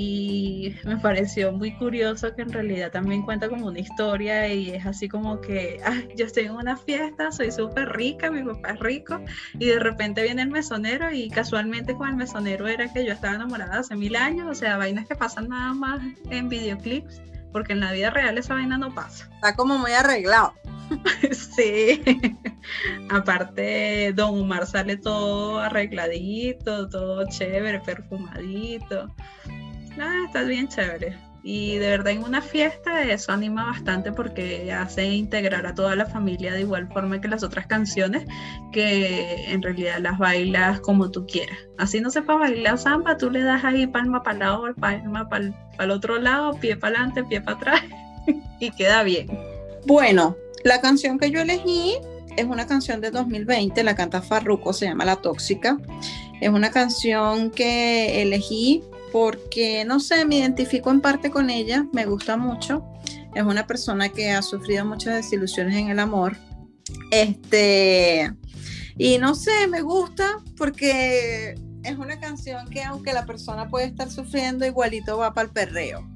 [0.00, 4.86] y me pareció muy curioso que en realidad también cuenta como una historia y es
[4.86, 8.78] así como que, ah, yo estoy en una fiesta, soy súper rica, mi papá es
[8.78, 9.20] rico
[9.58, 13.34] y de repente viene el mesonero y casualmente con el mesonero era que yo estaba
[13.34, 17.20] enamorada hace mil años, o sea, vainas que pasan nada más en videoclips,
[17.52, 19.28] porque en la vida real esa vaina no pasa.
[19.34, 20.54] Está como muy arreglado.
[21.32, 22.00] sí.
[23.10, 29.12] Aparte, Don Omar sale todo arregladito, todo chévere, perfumadito
[30.00, 31.16] ah, está bien chévere.
[31.42, 36.04] Y de verdad en una fiesta eso anima bastante porque hace integrar a toda la
[36.04, 38.24] familia de igual forma que las otras canciones,
[38.72, 41.56] que en realidad las bailas como tú quieras.
[41.78, 45.44] Así no sepa bailar samba, tú le das ahí palma para el lado, palma para
[45.78, 47.82] el otro lado, pie para adelante, pie para atrás
[48.60, 49.28] y queda bien.
[49.86, 51.94] Bueno, la canción que yo elegí
[52.36, 55.78] es una canción de 2020, la canta Farruko, se llama La Tóxica.
[56.40, 58.82] Es una canción que elegí
[59.12, 62.84] porque, no sé, me identifico en parte con ella, me gusta mucho.
[63.34, 66.36] Es una persona que ha sufrido muchas desilusiones en el amor.
[67.10, 68.32] Este,
[68.96, 74.10] y no sé, me gusta porque es una canción que aunque la persona puede estar
[74.10, 76.08] sufriendo, igualito va para el perreo.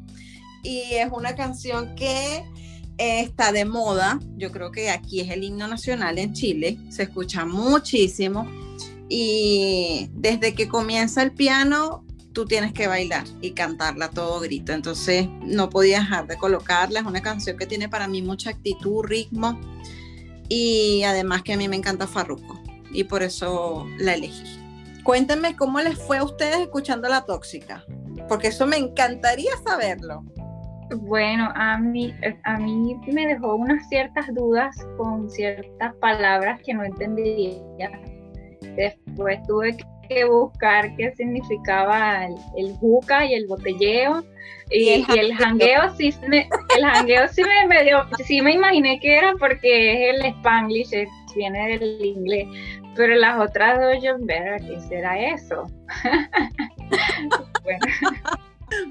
[0.62, 2.44] Y es una canción que
[2.98, 4.20] está de moda.
[4.36, 6.78] Yo creo que aquí es el himno nacional en Chile.
[6.88, 8.46] Se escucha muchísimo.
[9.08, 14.72] Y desde que comienza el piano, tú tienes que bailar y cantarla todo grito.
[14.72, 17.00] Entonces no podía dejar de colocarla.
[17.00, 19.58] Es una canción que tiene para mí mucha actitud, ritmo
[20.48, 22.60] y además que a mí me encanta Farruko
[22.92, 24.58] y por eso la elegí.
[25.02, 27.84] Cuéntenme cómo les fue a ustedes escuchando La Tóxica,
[28.28, 30.24] porque eso me encantaría saberlo.
[31.00, 32.14] Bueno, a mí,
[32.44, 37.58] a mí me dejó unas ciertas dudas con ciertas palabras que no entendía.
[38.76, 39.76] Después tuve
[40.08, 42.26] que buscar qué significaba
[42.56, 44.24] el, juca y el botelleo.
[44.70, 49.34] Y, el, jangueo sí me, el jangueo sí me, me sí me imaginé que era
[49.38, 50.90] porque es el spanglish,
[51.36, 52.48] viene del inglés.
[52.94, 55.66] Pero las otras dos yo, ver, ¿qué será eso?
[57.64, 57.86] bueno.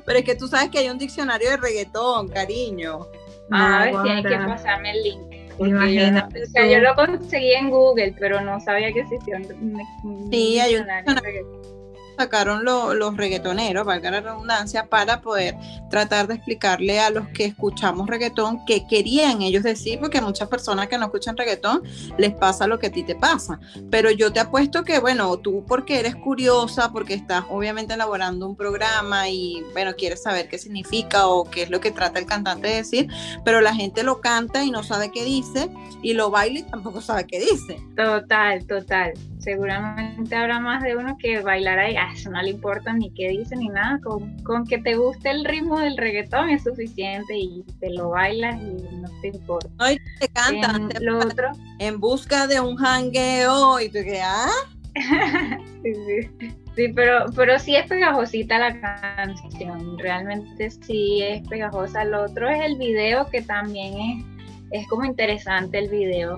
[0.05, 3.07] Pero es que tú sabes que hay un diccionario de reggaetón, cariño.
[3.51, 5.40] Ah, a ver si hay que pasarme el link.
[5.67, 6.39] Imagínate.
[6.39, 10.59] Yo, o sea, yo lo conseguí en Google, pero no sabía que existía un, sí,
[10.59, 11.80] hay un diccionario
[12.21, 15.55] sacaron los reggaetoneros, valga la redundancia, para poder
[15.89, 20.47] tratar de explicarle a los que escuchamos reggaetón qué querían ellos decir, porque a muchas
[20.47, 21.81] personas que no escuchan reggaetón
[22.17, 23.59] les pasa lo que a ti te pasa.
[23.89, 28.55] Pero yo te apuesto que, bueno, tú porque eres curiosa, porque estás obviamente elaborando un
[28.55, 32.67] programa y, bueno, quieres saber qué significa o qué es lo que trata el cantante
[32.67, 33.07] de decir,
[33.43, 35.69] pero la gente lo canta y no sabe qué dice,
[36.03, 37.81] y lo baila y tampoco sabe qué dice.
[37.95, 42.51] Total, total seguramente habrá más de uno que bailará y a ah, eso no le
[42.51, 46.63] importa ni qué dice ni nada, con, que te guste el ritmo del reggaetón es
[46.63, 49.69] suficiente y te lo bailas y no te importa.
[49.79, 51.51] No, y te cantan en, lo otro.
[51.79, 54.47] en busca de un jangueo y tú que, ah.
[55.83, 56.51] sí, sí.
[56.75, 58.79] sí, pero, pero sí es pegajosita la
[59.15, 62.03] canción, realmente sí es pegajosa.
[62.03, 66.37] Lo otro es el video que también es, es como interesante el video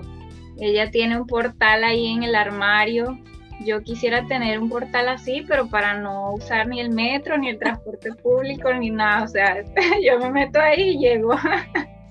[0.58, 3.18] ella tiene un portal ahí en el armario.
[3.64, 7.58] Yo quisiera tener un portal así, pero para no usar ni el metro, ni el
[7.58, 9.24] transporte público, ni nada.
[9.24, 9.62] O sea,
[10.04, 11.34] yo me meto ahí y llego.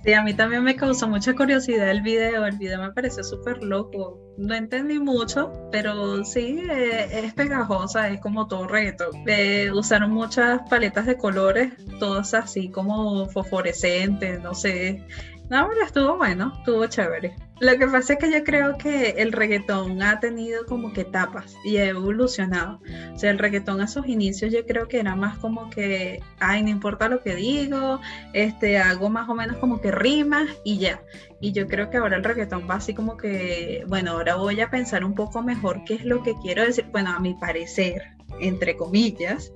[0.03, 2.45] Sí, a mí también me causó mucha curiosidad el video.
[2.45, 4.19] El video me pareció súper loco.
[4.37, 9.05] No entendí mucho, pero sí eh, es pegajosa, es como todo reto.
[9.27, 15.05] Eh, usaron muchas paletas de colores, todas así como fosforescentes, no sé.
[15.49, 17.35] No, pero estuvo bueno, estuvo chévere.
[17.59, 21.55] Lo que pasa es que yo creo que el reggaetón ha tenido como que etapas
[21.63, 22.81] y ha evolucionado.
[23.13, 26.63] O sea, el reggaetón a sus inicios yo creo que era más como que, ay,
[26.63, 28.01] no importa lo que digo,
[28.33, 31.03] este, hago más o menos como que rimas y ya.
[31.39, 34.69] Y yo creo que ahora el reggaetón va así como que, bueno, ahora voy a
[34.69, 36.85] pensar un poco mejor qué es lo que quiero decir.
[36.91, 38.01] Bueno, a mi parecer,
[38.39, 39.51] entre comillas,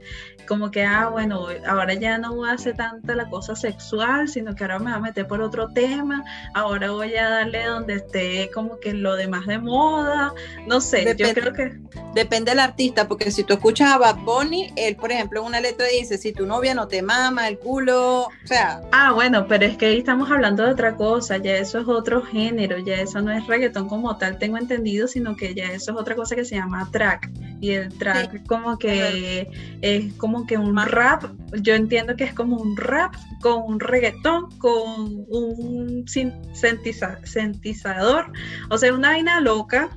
[0.47, 4.55] como que, ah, bueno, ahora ya no voy a hacer tanta la cosa sexual, sino
[4.55, 6.23] que ahora me voy a meter por otro tema,
[6.55, 10.34] ahora voy a darle donde esté como que lo demás de moda,
[10.65, 11.78] no sé, yo creo que...
[12.13, 15.59] Depende del artista, porque si tú escuchas a Bad Bunny, él, por ejemplo, en una
[15.59, 18.82] letra dice, si tu novia no te mama el culo, o sea...
[18.91, 22.23] Ah, bueno, pero es que ahí estamos hablando de otra cosa, ya eso es otro
[22.23, 25.97] género, ya eso no es reggaetón como tal, tengo entendido, sino que ya eso es
[25.97, 27.30] otra cosa que se llama track,
[27.60, 29.49] y el track como que
[29.82, 31.24] es como que un rap,
[31.62, 36.05] yo entiendo que es como un rap con un reggaetón, con un
[36.53, 38.32] sentizador,
[38.70, 39.89] o sea, una vaina loca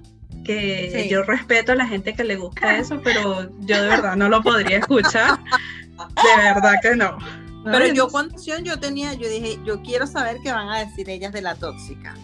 [0.44, 4.28] que yo respeto a la gente que le gusta eso, pero yo de verdad no
[4.28, 7.18] lo podría escuchar, de verdad que no.
[7.64, 11.32] Pero yo cuando yo tenía, yo dije, yo quiero saber qué van a decir ellas
[11.32, 12.14] de la tóxica,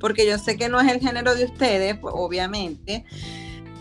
[0.00, 3.04] porque yo sé que no es el género de ustedes, pues, obviamente,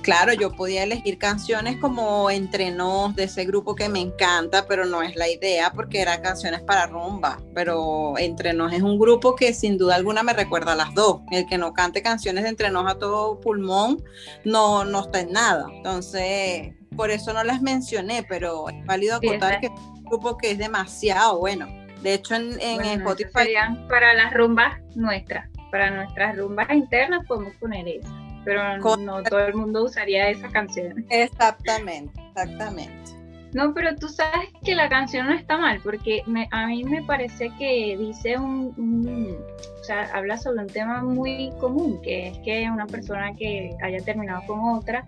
[0.01, 4.85] claro, yo podía elegir canciones como Entre Nos, de ese grupo que me encanta, pero
[4.85, 7.39] no es la idea porque eran canciones para rumba.
[7.53, 11.21] Pero Entre Nos es un grupo que sin duda alguna me recuerda a las dos.
[11.31, 14.03] El que no cante canciones de Entre Nos a todo pulmón
[14.45, 15.67] no, no está en nada.
[15.71, 20.51] Entonces, por eso no las mencioné, pero es válido acotar que es un grupo que
[20.51, 21.67] es demasiado bueno.
[22.01, 23.53] De hecho, en, en Spotify.
[23.89, 29.53] Para las rumbas nuestras, para nuestras rumbas internas podemos poner eso pero no todo el
[29.53, 31.05] mundo usaría esa canción.
[31.09, 33.19] Exactamente, exactamente.
[33.53, 37.51] No, pero tú sabes que la canción no está mal, porque a mí me parece
[37.57, 39.35] que dice un,
[39.79, 44.03] o sea, habla sobre un tema muy común, que es que una persona que haya
[44.05, 45.03] terminado con otra,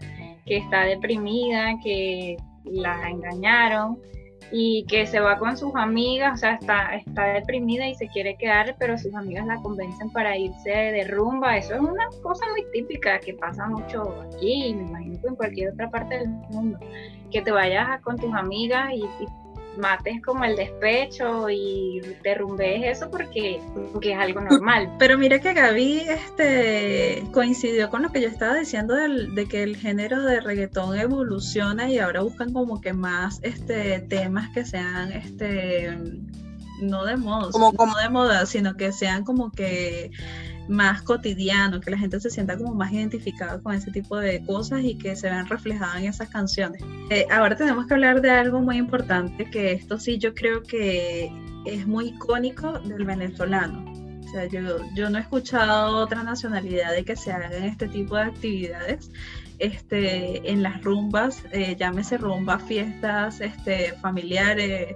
[0.47, 3.99] que está deprimida, que la engañaron,
[4.51, 8.35] y que se va con sus amigas, o sea, está, está deprimida y se quiere
[8.35, 11.57] quedar, pero sus amigas la convencen para irse de rumba.
[11.57, 15.73] Eso es una cosa muy típica que pasa mucho aquí me imagino que en cualquier
[15.73, 16.79] otra parte del mundo.
[17.31, 19.05] Que te vayas con tus amigas y
[19.77, 23.59] mates como el despecho y derrumbes eso porque,
[23.91, 24.93] porque es algo normal.
[24.99, 29.77] Pero mira que Gaby este, coincidió con lo que yo estaba diciendo de que el
[29.77, 35.97] género de reggaetón evoluciona y ahora buscan como que más este, temas que sean este,
[36.81, 40.11] no de moda, como, como de moda, sino que sean como que
[40.67, 44.83] más cotidiano, que la gente se sienta como más identificada con ese tipo de cosas
[44.83, 46.81] y que se vean reflejadas en esas canciones.
[47.09, 51.31] Eh, ahora tenemos que hablar de algo muy importante, que esto sí yo creo que
[51.65, 53.89] es muy icónico del venezolano.
[54.25, 58.15] O sea, yo, yo no he escuchado otra nacionalidad de que se hagan este tipo
[58.15, 59.11] de actividades
[59.61, 64.95] este, en las rumbas, eh, llámese rumbas, fiestas este, familiares,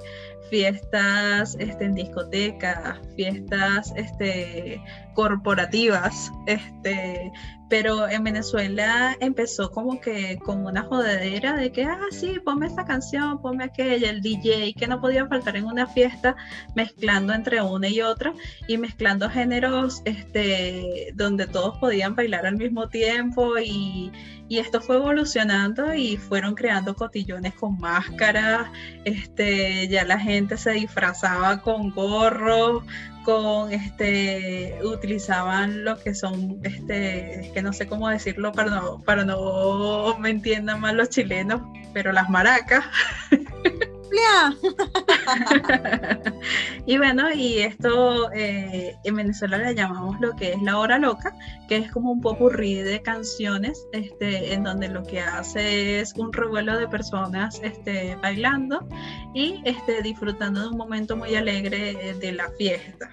[0.50, 4.82] fiestas este, en discotecas, fiestas este,
[5.14, 7.32] corporativas, este,
[7.70, 12.86] pero en Venezuela empezó como que con una jodedera de que, ah, sí, ponme esta
[12.86, 16.36] canción, ponme aquella, el DJ, que no podía faltar en una fiesta,
[16.76, 18.34] mezclando entre una y otra
[18.68, 24.12] y mezclando géneros este, donde todos podían bailar al mismo tiempo y,
[24.48, 28.70] y esto fue evolucionando y fueron creando cotillones con máscaras,
[29.06, 32.84] este, ya la gente se disfrazaba con gorros,
[33.24, 39.26] con este utilizaban lo que son este que no sé cómo decirlo para no para
[39.26, 41.62] no me entiendan mal los chilenos
[41.92, 42.86] pero las maracas
[46.86, 51.34] y bueno, y esto eh, en Venezuela le llamamos lo que es la hora loca,
[51.68, 56.32] que es como un popurrí de canciones, este, en donde lo que hace es un
[56.32, 58.88] revuelo de personas este, bailando
[59.34, 63.10] y este, disfrutando de un momento muy alegre eh, de la fiesta.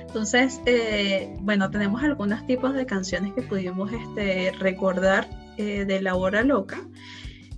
[0.00, 6.44] Entonces, eh, bueno, tenemos algunos tipos de canciones que pudimos este, recordar de la hora
[6.44, 6.78] loca.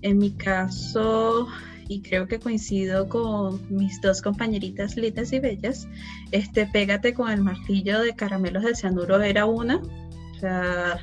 [0.01, 1.49] En mi caso,
[1.91, 5.88] y creo que coincido con mis dos compañeritas lindas y bellas,
[6.30, 9.78] este Pégate con el martillo de caramelos de cianuro era una.
[9.78, 11.01] O sea,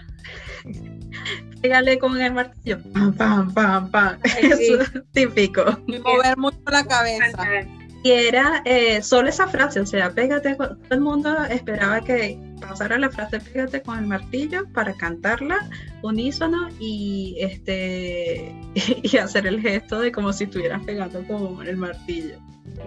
[1.61, 4.17] pégale con el martillo, pam, pam, pam, pam.
[4.23, 5.65] Eso es típico.
[5.87, 7.67] Y mover mucho la cabeza.
[8.11, 13.09] Era eh, solo esa frase, o sea, pégate, todo el mundo esperaba que pasara la
[13.09, 15.57] frase pégate con el martillo para cantarla
[16.01, 18.53] unísono y este
[19.03, 22.37] y hacer el gesto de como si estuvieras pegando con el martillo.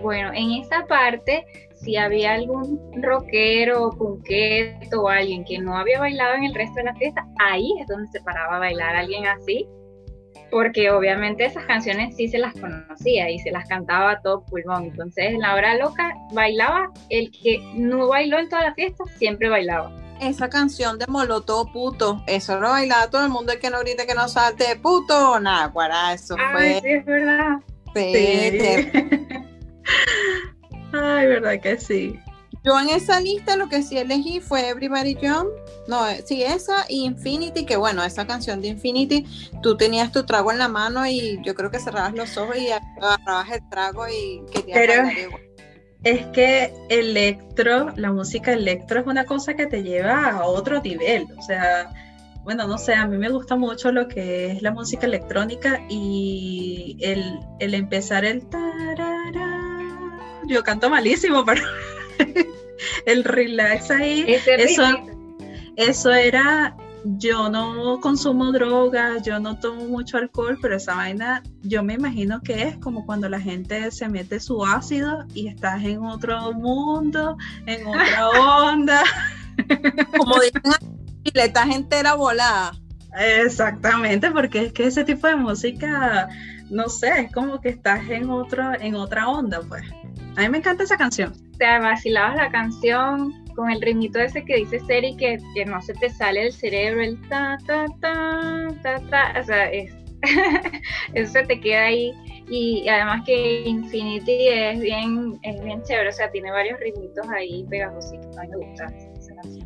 [0.03, 1.45] Bueno, en esa parte,
[1.83, 6.85] si había algún rockero, punqueto o alguien que no había bailado en el resto de
[6.85, 9.67] la fiesta, ahí es donde se paraba a bailar alguien así
[10.51, 14.85] porque obviamente esas canciones sí se las conocía y se las cantaba a todo pulmón.
[14.85, 19.49] Entonces, en la hora loca bailaba, el que no bailó en toda la fiesta siempre
[19.49, 19.93] bailaba.
[20.21, 24.07] Esa canción de Molotov puto, eso lo bailaba todo el mundo, el que no grite
[24.07, 27.59] que no salte puto, nada, para eso Ay, Sí, es verdad.
[27.95, 28.13] Sí.
[30.93, 32.21] Ay, verdad que sí.
[32.63, 35.49] Yo en esa lista lo que sí elegí fue Everybody Jump,
[35.89, 39.25] no, eh, sí, esa y Infinity, que bueno, esa canción de Infinity,
[39.63, 42.69] tú tenías tu trago en la mano y yo creo que cerrabas los ojos y
[42.71, 45.31] agarrabas el trago y querías Pero
[46.05, 51.27] Es que electro, la música electro es una cosa que te lleva a otro nivel,
[51.39, 51.91] o sea,
[52.45, 56.99] bueno, no sé, a mí me gusta mucho lo que es la música electrónica y
[57.01, 58.43] el, el empezar el
[60.47, 61.63] yo canto malísimo, pero
[63.07, 64.83] el relax ahí, eso,
[65.77, 71.83] eso era, yo no consumo drogas, yo no tomo mucho alcohol, pero esa vaina yo
[71.83, 76.03] me imagino que es como cuando la gente se mete su ácido y estás en
[76.03, 78.29] otro mundo, en otra
[78.73, 79.03] onda.
[80.17, 80.63] Como dicen,
[81.35, 82.73] estás entera volada.
[83.19, 86.29] Exactamente, porque es que ese tipo de música,
[86.71, 89.83] no sé, es como que estás en otro, en otra onda, pues.
[90.41, 91.33] A mí me encanta esa canción.
[91.53, 95.83] O sea, vacilabas la canción con el ritmito ese que dice Seri que, que no
[95.83, 99.35] se te sale del cerebro, el ta, ta, ta, ta, ta.
[99.39, 99.93] O sea, es,
[101.15, 102.15] eso se te queda ahí.
[102.49, 107.67] Y además que Infinity es bien, es bien chévere, o sea, tiene varios ritmitos ahí
[107.69, 108.39] pegajositos.
[108.39, 108.87] A mí me gusta.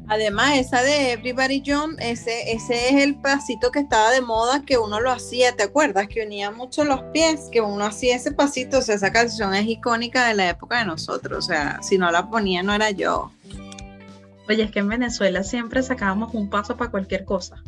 [0.06, 4.76] Además, esa de Everybody Jump, ese, ese es el pasito que estaba de moda, que
[4.76, 6.08] uno lo hacía, ¿te acuerdas?
[6.08, 9.66] Que unía mucho los pies, que uno hacía ese pasito, o sea, esa canción es
[9.66, 13.32] icónica de la época de nosotros, o sea, si no la ponía no era yo.
[14.46, 17.62] Oye, es que en Venezuela siempre sacábamos un paso para cualquier cosa.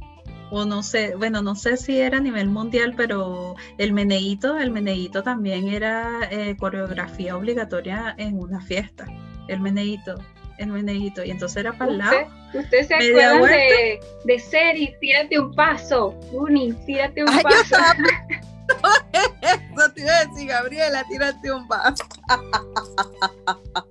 [0.51, 4.70] O no sé, bueno, no sé si era a nivel mundial, pero el meneíto, el
[4.70, 9.07] meneíto también era eh, coreografía obligatoria en una fiesta.
[9.49, 10.16] El meneíto
[10.59, 12.16] el meneíto y entonces era para el lado.
[12.54, 14.94] ¿Usted se acuerda de, de Seri?
[15.00, 17.76] Tírate un paso, Uni, tírate un paso.
[19.42, 22.04] Eso te iba a decir, Gabriela, tírate un paso.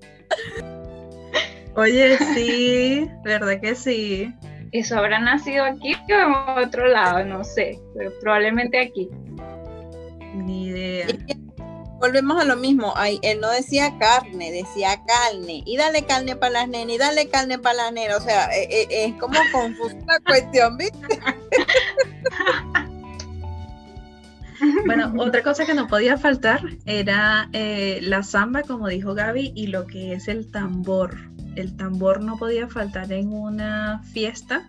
[1.76, 4.34] Oye, sí, verdad que sí.
[4.72, 9.10] Eso habrá nacido aquí o en otro lado, no sé, pero probablemente aquí.
[10.34, 11.08] Ni idea.
[12.00, 12.94] Volvemos a lo mismo.
[12.96, 15.64] Ay, él no decía carne, decía carne.
[15.66, 18.18] Y dale carne para las nenas, y dale carne para las nenas.
[18.18, 21.00] O sea, eh, eh, es como confusa la cuestión, ¿viste?
[24.86, 29.68] Bueno, otra cosa que no podía faltar era eh, la samba, como dijo Gaby, y
[29.68, 31.18] lo que es el tambor.
[31.56, 34.66] El tambor no podía faltar en una fiesta.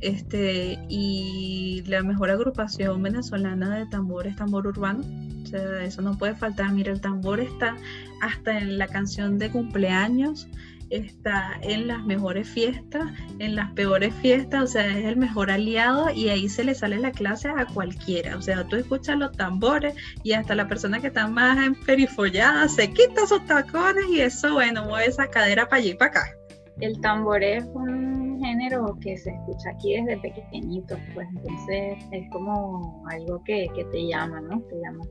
[0.00, 5.04] Este, y la mejor agrupación venezolana de tambor es tambor urbano.
[5.42, 6.72] O sea, eso no puede faltar.
[6.72, 7.76] Mira, el tambor está
[8.20, 10.48] hasta en la canción de cumpleaños,
[10.90, 16.10] está en las mejores fiestas, en las peores fiestas, o sea, es el mejor aliado
[16.10, 18.36] y ahí se le sale la clase a cualquiera.
[18.36, 22.92] O sea, tú escuchas los tambores y hasta la persona que está más emperifollada se
[22.92, 26.37] quita sus tacones y eso, bueno, mueve esa cadera para allí y para acá.
[26.80, 33.04] El tambor es un género que se escucha aquí desde pequeñito, pues entonces es como
[33.10, 34.60] algo que, que te llama, ¿no?
[34.62, 35.04] Te llama.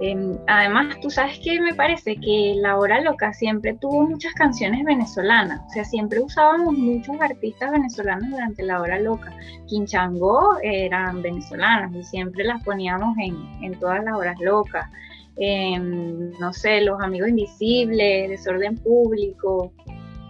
[0.00, 4.84] Em, además, tú sabes que me parece que La Hora Loca siempre tuvo muchas canciones
[4.84, 9.32] venezolanas, o sea, siempre usábamos muchos artistas venezolanos durante La Hora Loca.
[9.66, 14.88] Quinchango eran venezolanas y siempre las poníamos en, en todas las horas locas.
[15.36, 19.72] Em, no sé, Los Amigos Invisibles, Desorden Público.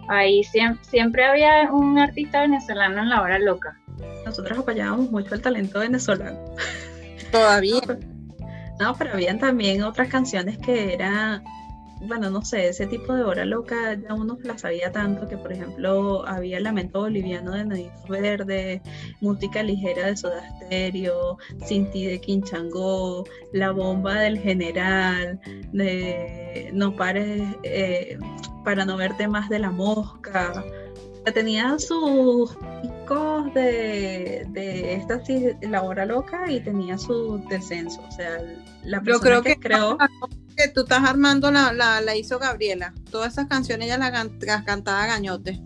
[0.09, 3.79] Ahí siempre, siempre había un artista venezolano en La Hora Loca.
[4.25, 6.37] Nosotros apoyábamos mucho el talento venezolano.
[7.31, 7.79] Todavía.
[8.79, 11.43] No, pero habían también otras canciones que eran,
[12.01, 15.51] bueno, no sé, ese tipo de hora loca ya uno la sabía tanto que, por
[15.51, 18.81] ejemplo, había Lamento Boliviano de Naditos Verde,
[19.21, 25.39] Música Ligera de Soda Stereo, Sin Ti de Quinchango, La Bomba del General,
[25.73, 28.17] de No Pares eh,
[28.63, 30.63] para no verte más de la mosca
[31.31, 35.21] tenía sus picos de, de esta
[35.61, 38.01] la hora loca y tenía su descenso.
[38.07, 38.39] O sea,
[38.83, 39.97] la Yo creo que, creo
[40.59, 42.93] que tú estás armando la, la, hizo Gabriela.
[43.09, 45.59] Todas esas canciones ella las, cantaba Gañote.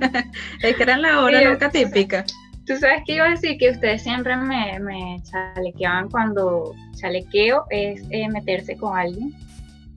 [0.62, 2.24] es que eran la hora loca típica.
[2.66, 8.02] Tú sabes que iba a decir que ustedes siempre me, me chalequeaban cuando chalequeo es
[8.10, 9.34] eh, meterse con alguien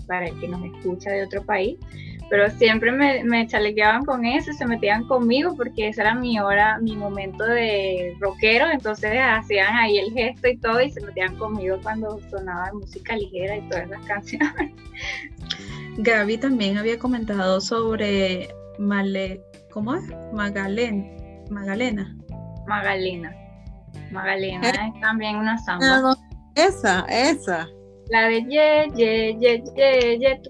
[0.05, 1.77] para el que nos escucha de otro país
[2.33, 6.79] pero siempre me, me chalequeaban con eso, se metían conmigo porque esa era mi hora,
[6.79, 11.77] mi momento de rockero, entonces hacían ahí el gesto y todo y se metían conmigo
[11.83, 14.71] cuando sonaba música ligera y todas las canciones.
[15.99, 20.03] Gaby también había comentado sobre Male, ¿cómo es?
[20.33, 22.17] Magalen, Magalena.
[22.65, 23.31] Magalena.
[24.09, 26.15] Magalena es también una samba.
[26.55, 27.69] esa, esa.
[28.09, 30.41] La de ye, ye, ye, ye, ye.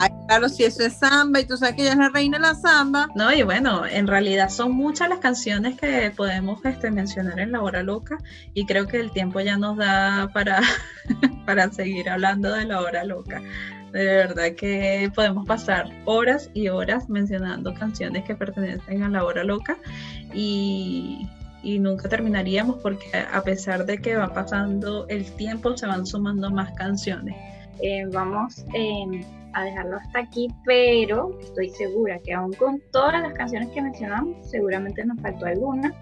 [0.00, 2.42] Ay, claro, si eso es samba y tú sabes que ella es la reina de
[2.42, 3.08] la samba.
[3.14, 7.62] No, y bueno, en realidad son muchas las canciones que podemos este, mencionar en La
[7.62, 8.18] Hora Loca
[8.52, 10.60] y creo que el tiempo ya nos da para,
[11.46, 13.40] para seguir hablando de La Hora Loca.
[13.92, 19.44] De verdad que podemos pasar horas y horas mencionando canciones que pertenecen a La Hora
[19.44, 19.78] Loca
[20.34, 21.26] y
[21.62, 26.50] y nunca terminaríamos porque a pesar de que va pasando el tiempo se van sumando
[26.50, 27.36] más canciones.
[27.80, 33.32] Eh, vamos em, a dejarlo hasta aquí, pero estoy segura que aún con todas las
[33.34, 35.94] canciones que mencionamos, seguramente nos faltó alguna.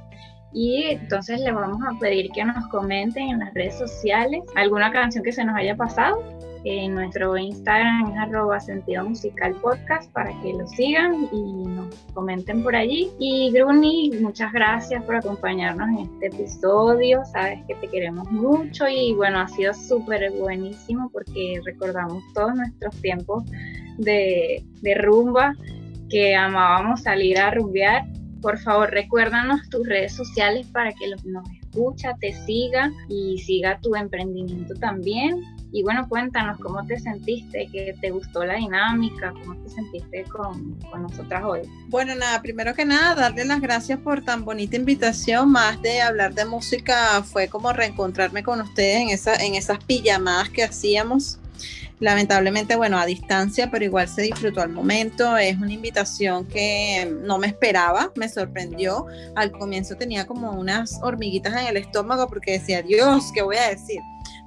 [0.53, 5.23] Y entonces le vamos a pedir que nos comenten en las redes sociales alguna canción
[5.23, 6.23] que se nos haya pasado
[6.65, 12.63] en nuestro Instagram es arroba sentido musical podcast para que lo sigan y nos comenten
[12.63, 13.11] por allí.
[13.19, 17.25] Y Gruni, muchas gracias por acompañarnos en este episodio.
[17.25, 23.01] Sabes que te queremos mucho y bueno, ha sido súper buenísimo porque recordamos todos nuestros
[23.01, 23.45] tiempos
[23.99, 25.55] de, de rumba
[26.09, 28.05] que amábamos salir a rumbear.
[28.41, 33.79] Por favor, recuérdanos tus redes sociales para que los, nos escucha, te siga y siga
[33.81, 35.43] tu emprendimiento también.
[35.73, 40.75] Y bueno, cuéntanos cómo te sentiste, que te gustó la dinámica, cómo te sentiste con,
[40.91, 41.61] con, nosotras hoy.
[41.89, 45.51] Bueno, nada, primero que nada, darle las gracias por tan bonita invitación.
[45.51, 50.49] Más de hablar de música, fue como reencontrarme con ustedes en, esa, en esas pijamadas
[50.49, 51.41] que hacíamos.
[51.99, 55.37] Lamentablemente, bueno, a distancia, pero igual se disfrutó al momento.
[55.37, 59.07] Es una invitación que no me esperaba, me sorprendió.
[59.35, 63.71] Al comienzo tenía como unas hormiguitas en el estómago porque decía, Dios, ¿qué voy a
[63.71, 64.01] decir?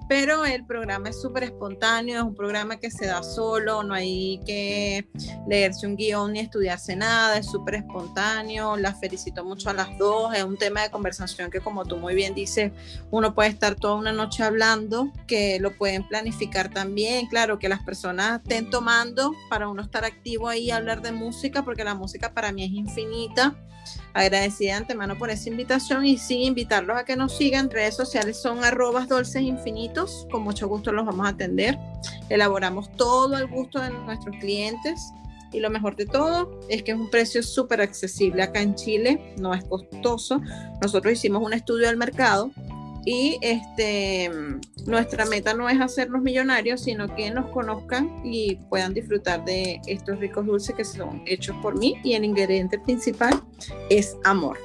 [0.10, 4.42] Pero el programa es súper espontáneo, es un programa que se da solo, no hay
[4.44, 5.08] que
[5.48, 10.34] leerse un guion ni estudiarse nada, es súper espontáneo, las felicito mucho a las dos,
[10.34, 12.72] es un tema de conversación que como tú muy bien dices,
[13.12, 17.84] uno puede estar toda una noche hablando, que lo pueden planificar también, claro, que las
[17.84, 22.34] personas estén tomando para uno estar activo ahí y hablar de música, porque la música
[22.34, 23.56] para mí es infinita
[24.14, 27.70] Agradecida de antemano por esa invitación y sí, invitarlos a que nos sigan.
[27.70, 30.28] Redes sociales son arrobas dulces infinitos.
[30.32, 31.78] Con mucho gusto los vamos a atender.
[32.30, 35.12] Elaboramos todo al gusto de nuestros clientes.
[35.52, 39.34] Y lo mejor de todo es que es un precio súper accesible acá en Chile,
[39.40, 40.42] no es costoso.
[40.82, 42.52] Nosotros hicimos un estudio del mercado
[43.06, 44.30] y este,
[44.86, 50.20] nuestra meta no es hacernos millonarios, sino que nos conozcan y puedan disfrutar de estos
[50.20, 53.42] ricos dulces que son hechos por mí y el ingrediente principal
[53.90, 54.58] es amor.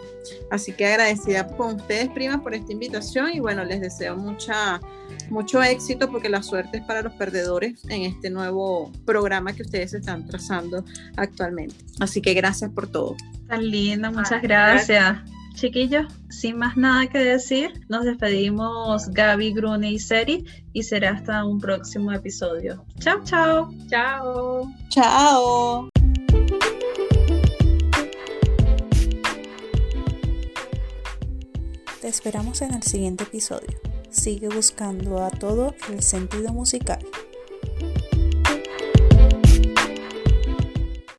[0.50, 4.80] Así que agradecida con ustedes, primas, por esta invitación y bueno, les deseo mucha,
[5.28, 9.94] mucho éxito porque la suerte es para los perdedores en este nuevo programa que ustedes
[9.94, 10.84] están trazando
[11.16, 11.76] actualmente.
[12.00, 13.16] Así que gracias por todo.
[13.48, 15.18] Tan linda, muchas gracias.
[15.54, 21.44] Chiquillos, sin más nada que decir, nos despedimos Gaby, Grune y Seri y será hasta
[21.44, 22.84] un próximo episodio.
[22.98, 23.70] Chao, chao.
[23.88, 24.68] Chao.
[24.88, 25.88] Chao.
[32.00, 33.78] Te esperamos en el siguiente episodio.
[34.10, 36.98] Sigue buscando a todo el sentido musical.